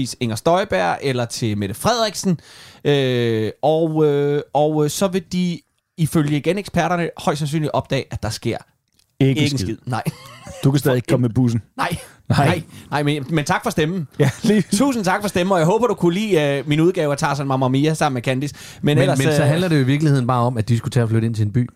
[0.00, 2.40] henholdsvis Inger Støjberg eller til Mette Frederiksen.
[2.84, 5.60] Øh, og, øh, og øh, så vil de
[5.98, 8.56] ifølge igen eksperterne højst sandsynligt opdage, at der sker
[9.20, 9.66] Ikke ikke en skid.
[9.66, 9.76] skid.
[9.86, 10.02] Nej.
[10.64, 11.62] Du kan stadig ikke komme med bussen.
[11.76, 11.96] Nej,
[12.28, 14.08] nej, nej, nej men, men tak for stemmen.
[14.18, 14.62] Ja, lige.
[14.72, 17.46] Tusind tak for stemmen, og jeg håber, du kunne lide uh, min udgave af Tarzan
[17.46, 18.54] Mamma Mia sammen med Candice.
[18.82, 20.78] Men, Men, ellers, men så øh, handler det jo i virkeligheden bare om, at de
[20.78, 21.68] skulle tage og flytte ind til en by.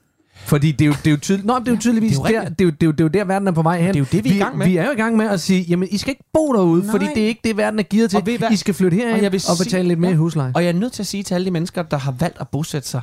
[0.46, 2.30] Fordi det er jo, det er jo, tydelig, Nå, det er jo tydeligvis Det er
[2.30, 3.62] jo der, det er jo, det, er jo, det er jo der, verden er på
[3.62, 3.88] vej hen.
[3.88, 4.66] Det er jo det, vi er i gang med.
[4.66, 6.90] Vi er jo i gang med at sige, jamen, I skal ikke bo derude, Nej.
[6.90, 8.16] fordi det er ikke det, verden er givet til.
[8.16, 8.50] Og ved I hvad?
[8.50, 10.14] I skal flytte herind og, jeg vil og betale sige- lidt mere ja.
[10.14, 10.52] i husleje.
[10.54, 12.48] Og jeg er nødt til at sige til alle de mennesker, der har valgt at
[12.48, 13.00] bosætte sig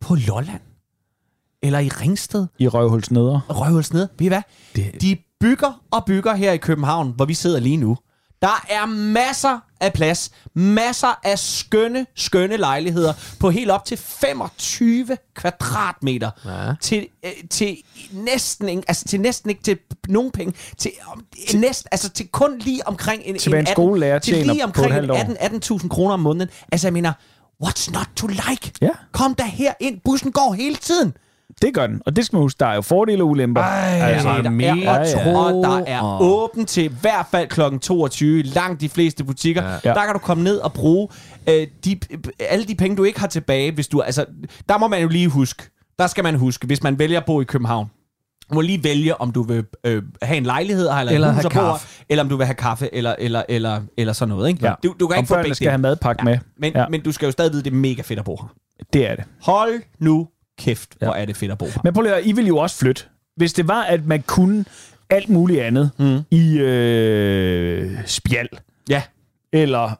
[0.00, 0.60] på Lolland,
[1.62, 3.40] eller i Ringsted, I røvhulsneder.
[3.48, 4.42] Røvhulsnede, ved I hvad?
[4.76, 7.96] Det- De bygger og bygger her i København, hvor vi sidder lige nu.
[8.42, 15.16] Der er masser af plads, masser af skønne, skønne lejligheder på helt op til 25
[15.34, 16.30] kvadratmeter.
[16.44, 16.74] Ja.
[16.80, 17.76] Til, øh, til
[18.12, 19.78] næsten ikke, altså til næsten ikke til
[20.08, 21.24] nogen penge, til, om,
[21.54, 24.92] næsten, altså til kun lige omkring en, Til hvad en 18 skolelærer til lige omkring
[24.92, 25.16] halvt år.
[25.16, 26.50] 18 18.000 kroner om måneden.
[26.72, 27.12] Altså jeg mener,
[27.64, 28.72] what's not to like?
[28.80, 28.90] Ja.
[29.12, 31.14] Kom da her ind, bussen går hele tiden.
[31.62, 32.02] Det gør den.
[32.06, 33.60] Og det skal man huske, der er jo fordele og ulemper.
[33.62, 35.36] Ej, altså, der er, mere og, ja, ja.
[35.38, 37.60] og der er åbent til i hvert fald kl.
[37.78, 39.62] 22 langt de fleste butikker.
[39.64, 39.72] Ja.
[39.84, 39.94] Ja.
[39.94, 41.08] Der kan du komme ned og bruge
[41.48, 41.98] øh, de,
[42.40, 43.72] alle de penge, du ikke har tilbage.
[43.72, 44.24] Hvis du, altså,
[44.68, 45.62] der må man jo lige huske,
[45.98, 47.86] der skal man huske, hvis man vælger at bo i København,
[48.50, 51.50] du må lige vælge, om du vil øh, have en lejlighed eller, Eller hus have
[51.50, 51.86] kaffe.
[52.08, 54.48] eller om du vil have kaffe, eller, eller, eller, eller sådan noget.
[54.48, 54.66] Ikke?
[54.66, 54.74] Ja.
[54.84, 56.38] Du, du kan Om ikke få begge skal have madpakke med.
[56.58, 56.88] Men, Ja.
[56.88, 58.48] men du skal jo stadig vide, det er mega fedt at bo her.
[58.92, 59.24] Det er det.
[59.42, 60.28] Hold nu
[60.58, 61.80] kæft, hvor er det fedt at bo her.
[61.84, 63.02] Men prøv lige at I vil jo også flytte.
[63.36, 64.64] Hvis det var, at man kunne
[65.10, 66.18] alt muligt andet mm.
[66.30, 68.48] i øh, spjald,
[68.88, 69.02] Ja.
[69.52, 69.98] eller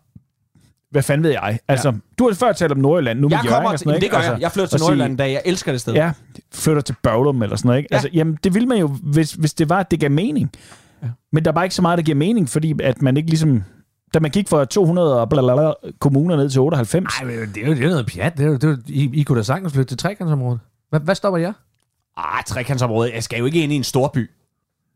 [0.90, 1.58] hvad fanden ved jeg.
[1.68, 1.94] Altså, ja.
[2.18, 4.10] du har før talt om Nordjylland, nu Jeg med kommer Jørgen og til, sådan det
[4.10, 4.26] gør jeg.
[4.26, 5.94] Altså, Jeg flytter til sige, Nordjylland, da jeg elsker det sted.
[5.94, 6.12] Ja,
[6.54, 7.88] flytter til Børglum eller sådan noget, ikke?
[7.90, 7.96] Ja.
[7.96, 10.50] Altså, jamen, det vil man jo, hvis, hvis det var, at det gav mening.
[11.02, 11.08] Ja.
[11.32, 13.64] Men der er bare ikke så meget, der giver mening, fordi at man ikke ligesom...
[14.14, 17.20] Da man gik fra 200 og blablabla kommuner ned til 98.
[17.22, 18.36] Nej, det er jo, det er noget pjat.
[18.36, 20.60] Det er jo, det er jo, I, I kunne da sagtens flytte til trekantsområdet.
[20.90, 21.52] Hvad, hvad stopper jer?
[22.16, 23.12] Ah, trekantsområdet.
[23.14, 24.30] Jeg skal jo ikke ind i en stor by.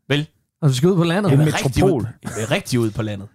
[0.09, 0.27] Vel?
[0.61, 1.31] Og du skal ud på landet?
[1.33, 2.01] En Jeg vil rigtig metropol.
[2.01, 2.07] Ud,
[2.39, 3.27] jeg rigtig ud på landet.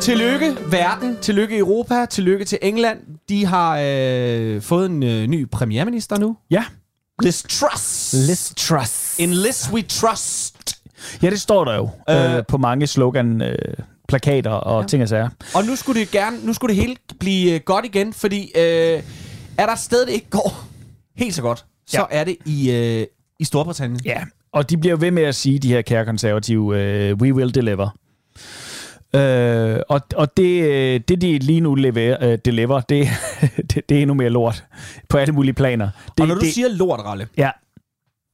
[0.00, 3.00] Tillykke verden, tillykke Europa, tillykke til England.
[3.28, 6.36] De har øh, fået en øh, ny premierminister nu.
[6.50, 6.64] Ja.
[7.22, 8.12] Liz Truss.
[8.28, 9.18] Liz Truss.
[9.18, 10.57] In Liz we trust.
[11.22, 12.42] Ja, det står der jo øh, Øh.
[12.48, 13.54] på mange slogan, øh,
[14.08, 14.86] plakater og ja.
[14.88, 15.28] ting og sager.
[15.54, 18.62] Og nu skulle det gerne, nu skulle det hele blive øh, godt igen, fordi øh,
[19.58, 20.64] er der et sted, det ikke går
[21.16, 22.20] helt så godt, så Ja.
[22.20, 23.06] er det i, øh,
[23.40, 24.00] i Storbritannien.
[24.04, 24.20] Ja,
[24.52, 27.88] og de bliver ved med at sige, de her kære konservative, øh, we will deliver.
[29.14, 33.08] Øh, og og det, øh, det, de lige nu leverer, øh, deliver, det,
[33.74, 34.64] det, det er endnu mere lort
[35.08, 35.88] på alle mulige planer.
[36.06, 37.50] Det, Og når du det, siger lort, Ralle, Ja,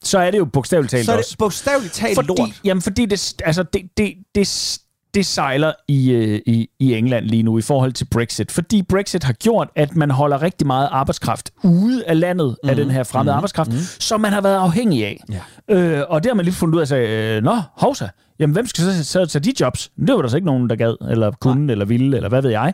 [0.05, 1.31] så er det jo bogstaveligt talt så er også.
[1.31, 2.61] det bogstaveligt talt fordi, lort.
[2.65, 4.79] Jamen, fordi det, altså, det, det, det,
[5.15, 8.53] det sejler i, øh, i, i England lige nu i forhold til Brexit.
[8.53, 12.69] Fordi Brexit har gjort, at man holder rigtig meget arbejdskraft ude af landet mm.
[12.69, 13.37] af den her fremmede mm.
[13.37, 13.79] arbejdskraft, mm.
[14.01, 15.23] som man har været afhængig af.
[15.69, 15.77] Ja.
[15.77, 18.55] Øh, og det har man lige fundet ud af at sige, øh, nå, hovsa, jamen
[18.55, 19.91] hvem skal så, så tage de jobs?
[20.07, 22.51] Det var der så ikke nogen, der gad, eller kunne, eller ville, eller hvad ved
[22.51, 22.73] jeg.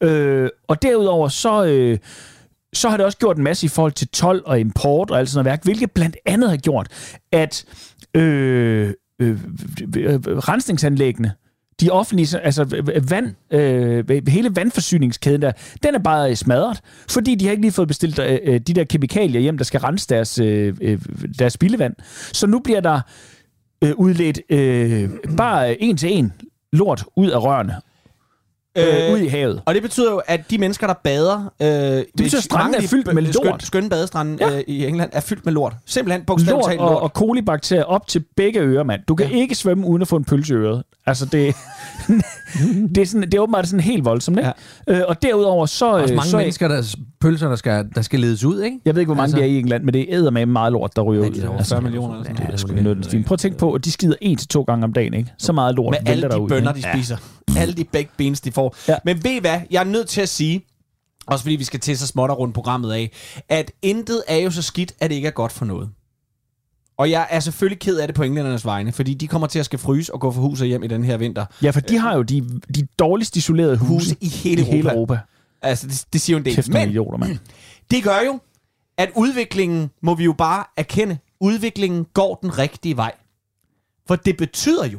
[0.00, 1.64] Øh, og derudover så...
[1.64, 1.98] Øh,
[2.72, 5.28] så har det også gjort en masse i forhold til tolv og import og alt
[5.28, 6.88] sådan noget værk, hvilket blandt andet har gjort,
[7.32, 7.64] at
[8.14, 9.38] øh, øh,
[9.96, 11.32] øh, øh rensningsanlæggene,
[11.80, 15.52] de offentlige, altså øh, vand, øh, hele vandforsyningskæden der,
[15.82, 19.40] den er bare smadret, fordi de har ikke lige fået bestilt øh, de der kemikalier
[19.40, 20.98] hjem, der skal rense deres, øh,
[21.38, 21.94] deres spildevand.
[22.32, 23.00] Så nu bliver der
[23.84, 26.32] øh, udledt øh, bare en til en
[26.72, 27.76] lort ud af rørene,
[28.78, 29.62] øh, ud i havet.
[29.66, 31.52] Og det betyder jo, at de mennesker, der bader...
[31.62, 33.34] Øh, det betyder, at strandene er fyldt med lort.
[33.34, 34.56] Skøn, skønne badestrande ja.
[34.56, 35.74] øh, i England er fyldt med lort.
[35.86, 37.02] Simpelthen bogstaveligt lort talt og, lort.
[37.02, 39.00] og kolibakterier op til begge ører, mand.
[39.08, 39.36] Du kan ja.
[39.36, 40.82] ikke svømme uden at få en pølse i øret.
[41.06, 41.32] Altså, det,
[42.94, 44.52] det, er, sådan, det er åbenbart sådan helt voldsomt, ikke?
[44.88, 44.98] Ja.
[44.98, 45.90] Øh, og derudover så...
[45.90, 48.78] Også øh, mange så, mennesker, der pølser, der skal, der skal ledes ud, ikke?
[48.84, 50.46] Jeg ved ikke, hvor mange Altså- altså, de er i England, men det er med
[50.46, 51.30] meget lort, der ryger ud.
[51.30, 52.44] de er over 40 millioner eller sådan det
[52.84, 52.98] noget.
[52.98, 53.26] er sgu noget.
[53.26, 55.32] Prøv at tænke på, at de skider en til to gange om dagen, ikke?
[55.38, 57.16] Så meget lort Med alle de bønner, de spiser.
[57.58, 58.76] Alle de baked beans, de får.
[58.88, 58.96] Ja.
[59.04, 59.60] Men ved I hvad?
[59.70, 60.64] Jeg er nødt til at sige,
[61.26, 63.10] også fordi vi skal til så småt og rundt programmet af,
[63.48, 65.90] at intet er jo så skidt, at det ikke er godt for noget.
[66.96, 69.64] Og jeg er selvfølgelig ked af det på englændernes vegne, fordi de kommer til at
[69.64, 71.46] skal fryse og gå for hus og hjem i den her vinter.
[71.62, 74.78] Ja, for de har jo de, de dårligst isolerede huse, Huse i hele i hele
[74.78, 74.94] Europa.
[74.94, 75.18] Europa.
[75.62, 76.54] Altså, det, det siger jo en del.
[76.54, 77.38] Kæft Men idioter, mand.
[77.90, 78.40] det gør jo,
[78.98, 83.12] at udviklingen, må vi jo bare erkende, udviklingen går den rigtige vej.
[84.06, 84.98] For det betyder jo,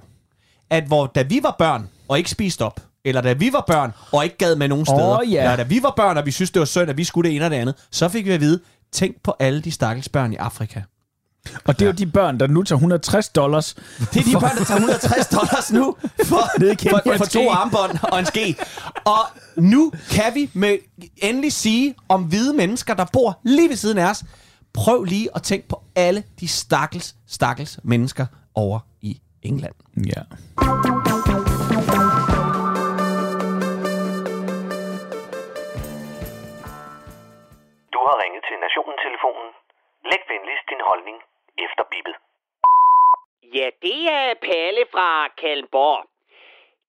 [0.70, 3.94] at hvor, da vi var børn og ikke spiste op, eller da vi var børn
[4.12, 5.42] og ikke gad med nogen Åh, steder, ja.
[5.44, 7.36] eller da vi var børn, og vi synes, det var synd, at vi skulle det
[7.36, 8.60] ene og det andet, så fik vi at vide,
[8.92, 10.82] tænk på alle de stakkels børn i Afrika.
[11.66, 13.74] Og det er jo de børn, der nu tager 160 dollars.
[13.74, 16.50] Det er de børn, der tager 160 dollars nu for,
[16.90, 17.34] for, for ske.
[17.34, 18.56] to armbånd og en ske.
[19.06, 19.20] Og
[19.58, 20.78] nu kan vi med
[21.18, 24.24] endelig sige om hvide mennesker, der bor lige ved siden af os,
[24.74, 29.74] prøv lige at tænke på alle de stakkels, stakkels mennesker over i England.
[30.06, 30.22] Ja.
[38.80, 39.50] Station-telefonen.
[40.10, 41.18] Læg venligst din holdning
[41.66, 42.16] efter bippet.
[43.58, 46.06] Ja, det er Palle fra Kalmborg.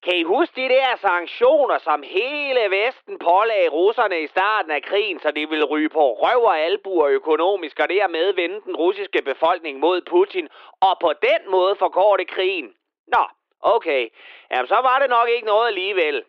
[0.05, 5.20] Kan I huske de der sanktioner, som hele Vesten pålagde russerne i starten af krigen,
[5.20, 9.78] så de ville ryge på røv og albuer økonomisk, og dermed vende den russiske befolkning
[9.78, 10.49] mod Putin,
[10.80, 12.74] og på den måde forkorte krigen?
[13.07, 13.24] Nå,
[13.61, 14.09] okay.
[14.51, 16.24] Jamen, så var det nok ikke noget alligevel.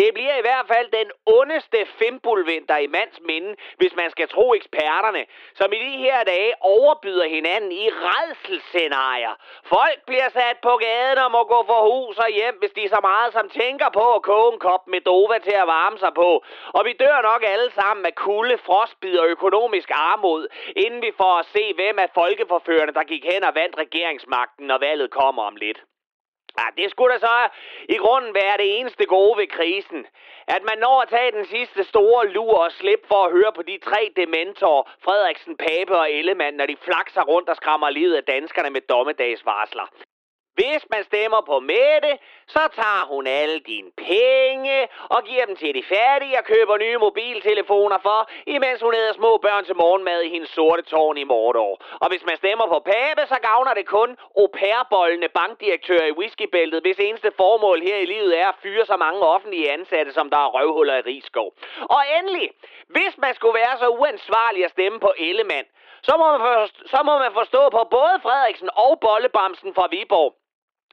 [0.00, 4.54] Det bliver i hvert fald den ondeste fimbulvinter i mands minde, hvis man skal tro
[4.54, 5.22] eksperterne,
[5.54, 9.34] som i de her dage overbyder hinanden i redselscenarier.
[9.64, 13.00] Folk bliver sat på gaden og må gå for hus og hjem, hvis de så
[13.02, 16.44] meget som tænker på at koge en kop med dova til at varme sig på.
[16.76, 21.34] Og vi dør nok alle sammen af kulde, frostbid og økonomisk armod, inden vi får
[21.38, 25.56] at se, hvem af folkeforførerne, der gik hen og vandt regeringsmagten, når valget kommer om
[25.56, 25.80] lidt.
[26.58, 27.48] Ja, det skulle da så
[27.88, 30.06] i grunden være det eneste gode ved krisen.
[30.48, 33.62] At man når at tage den sidste store lur og slip for at høre på
[33.62, 38.24] de tre dementorer, Frederiksen, Pape og Ellemann, når de flakser rundt og skræmmer livet af
[38.24, 39.86] danskerne med dommedagsvarsler.
[40.58, 42.12] Hvis man stemmer på Mette,
[42.54, 46.98] så tager hun alle dine penge og giver dem til de fattige og køber nye
[47.06, 51.80] mobiltelefoner for, imens hun æder små børn til morgenmad i hendes sorte tårn i Mordor.
[52.02, 56.82] Og hvis man stemmer på Pape, så gavner det kun au bankdirektør bankdirektører i whiskybæltet,
[56.82, 60.38] hvis eneste formål her i livet er at fyre så mange offentlige ansatte, som der
[60.38, 61.52] er røvhuller i Rigskov.
[61.80, 62.50] Og endelig,
[62.88, 65.66] hvis man skulle være så uansvarlig at stemme på Ellemann,
[66.02, 70.34] så må, man forstå, så må man forstå på både Frederiksen og Bollebamsen fra Viborg,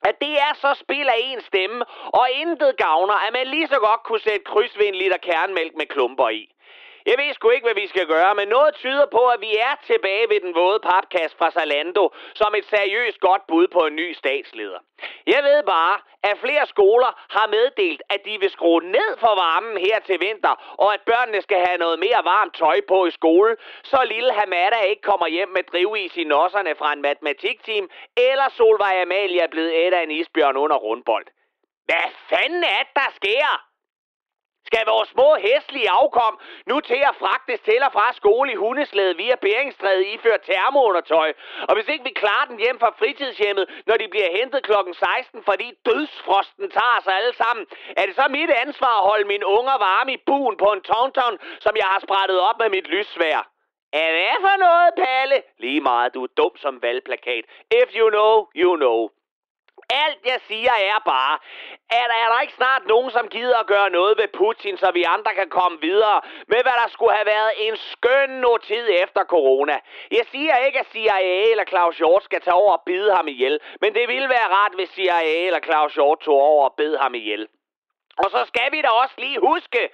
[0.09, 1.85] at det er så spil af en stemme,
[2.19, 5.73] og intet gavner, at man lige så godt kunne sætte kryds ved en liter kernmælk
[5.75, 6.49] med klumper i.
[7.05, 9.75] Jeg ved sgu ikke, hvad vi skal gøre, men noget tyder på, at vi er
[9.89, 14.13] tilbage ved den våde papkast fra Zalando som et seriøst godt bud på en ny
[14.13, 14.79] statsleder.
[15.27, 19.77] Jeg ved bare, at flere skoler har meddelt, at de vil skrue ned for varmen
[19.77, 23.55] her til vinter, og at børnene skal have noget mere varmt tøj på i skole,
[23.83, 29.01] så lille Hamada ikke kommer hjem med drivis i nosserne fra en matematikteam, eller Solvej
[29.01, 31.25] Amalie er blevet et af en isbjørn under rundbold.
[31.85, 33.72] Hvad fanden er det, der sker?
[34.73, 36.33] Skal vores små hæslige afkom
[36.71, 41.29] nu til at fragtes til og fra skole i hundeslæde via Beringstræde iført termoundertøj?
[41.67, 45.43] Og hvis ikke vi klarer den hjem fra fritidshjemmet, når de bliver hentet klokken 16,
[45.49, 47.65] fordi dødsfrosten tager sig alle sammen,
[47.99, 51.35] er det så mit ansvar at holde mine unger varme i buen på en tauntaun,
[51.65, 53.39] som jeg har sprættet op med mit lyssvær?
[54.01, 55.37] Er hvad for noget, Palle?
[55.63, 57.43] Lige meget, du er dum som valgplakat.
[57.81, 58.99] If you know, you know.
[59.89, 61.39] Alt jeg siger er bare,
[61.89, 65.03] at er der ikke snart nogen, som gider at gøre noget ved Putin, så vi
[65.03, 69.75] andre kan komme videre med, hvad der skulle have været en skøn tid efter corona.
[70.11, 73.59] Jeg siger ikke, at CIA eller Claus Hjort skal tage over og bide ham ihjel,
[73.81, 77.15] men det ville være rart, hvis CIA eller Claus Hjort tog over og bed ham
[77.15, 77.47] ihjel.
[78.17, 79.89] Og så skal vi da også lige huske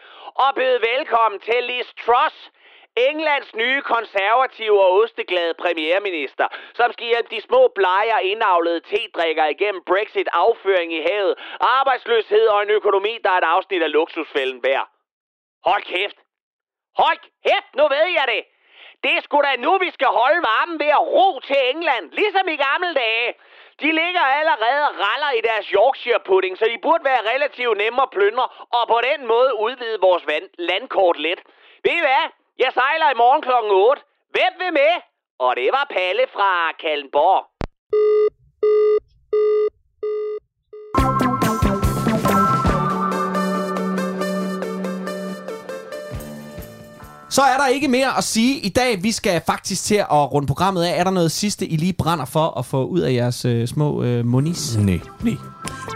[0.45, 2.51] at byde velkommen til Liz Truss,
[2.97, 9.83] Englands nye konservative og osteglade premierminister, som skal hjælpe de små bleger indavlede tedrikker igennem
[9.83, 14.87] Brexit, afføring i havet, arbejdsløshed og en økonomi, der er et afsnit af luksusfælden værd.
[15.65, 16.17] Hold kæft!
[16.97, 18.43] Hold kæft, nu ved jeg det!
[19.03, 22.47] Det er sgu da nu, vi skal holde varmen ved at ro til England, ligesom
[22.47, 23.33] i gamle dage.
[23.81, 28.09] De ligger allerede raller i deres Yorkshire pudding, så de burde være relativt nemme at
[28.09, 31.41] plyndre, og på den måde udvide vores vand- landkort lidt.
[31.83, 32.25] Ved I hvad?
[32.63, 33.51] Jeg sejler i morgen kl.
[33.73, 34.01] 8.
[34.35, 34.93] Hvem vil med?
[35.39, 36.49] Og det var Palle fra
[36.81, 37.41] Kallenborg.
[47.29, 49.03] Så er der ikke mere at sige i dag.
[49.03, 50.99] Vi skal faktisk til at runde programmet af.
[50.99, 54.03] Er der noget sidste, I lige brænder for at få ud af jeres øh, små
[54.03, 54.77] øh, monis?
[54.77, 54.99] Nej.
[55.23, 55.33] Nej.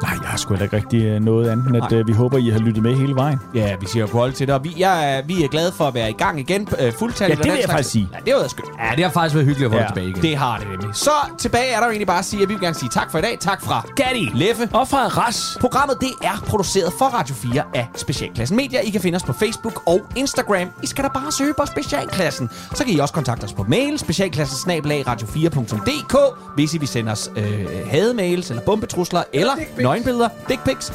[0.01, 2.49] Nej, jeg har sgu ikke rigtig øh, noget andet, end at øh, vi håber, I
[2.49, 3.39] har lyttet med hele vejen.
[3.55, 4.55] Ja, vi siger holde til det.
[4.55, 6.67] Og vi, jeg, er- vi er glade for at være i gang igen.
[6.79, 7.39] Øh, fuldtalligt.
[7.39, 8.07] Ja, det vil jeg faktisk sige.
[8.13, 8.69] Ja, det har været skønt.
[8.89, 9.87] Ja, det har faktisk været hyggeligt at få ja.
[9.87, 10.21] tilbage igen.
[10.21, 10.89] Det har det nemlig.
[10.93, 13.11] Så tilbage er der jo egentlig bare at sige, at vi vil gerne sige tak
[13.11, 13.37] for i dag.
[13.39, 15.57] Tak fra Gatti, Leffe og fra Ras.
[15.61, 18.79] Programmet det er produceret for Radio 4 af Specialklassen Media.
[18.79, 20.67] I kan finde os på Facebook og Instagram.
[20.83, 22.49] I skal da bare søge på Specialklassen.
[22.75, 26.15] Så kan I også kontakte os på mail, specialklassen radio4.dk,
[26.55, 30.93] hvis I vil sende os øh, hademails eller bombetrusler eller nøgenbilleder, dick pics.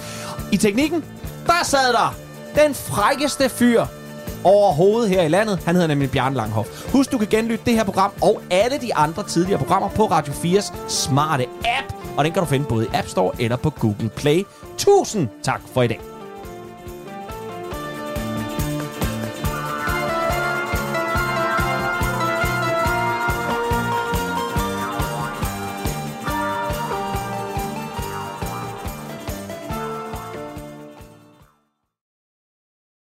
[0.53, 1.05] I teknikken,
[1.47, 2.14] der sad der
[2.64, 3.87] den frækkeste fyr
[4.45, 5.61] overhovedet her i landet.
[5.64, 6.93] Han hedder nemlig Bjørn Langhoff.
[6.93, 10.33] Husk, du kan genlytte det her program og alle de andre tidligere programmer på Radio
[10.33, 11.95] 4's smarte app.
[12.16, 14.45] Og den kan du finde både i App Store eller på Google Play.
[14.79, 16.08] Tusind tak for i dag.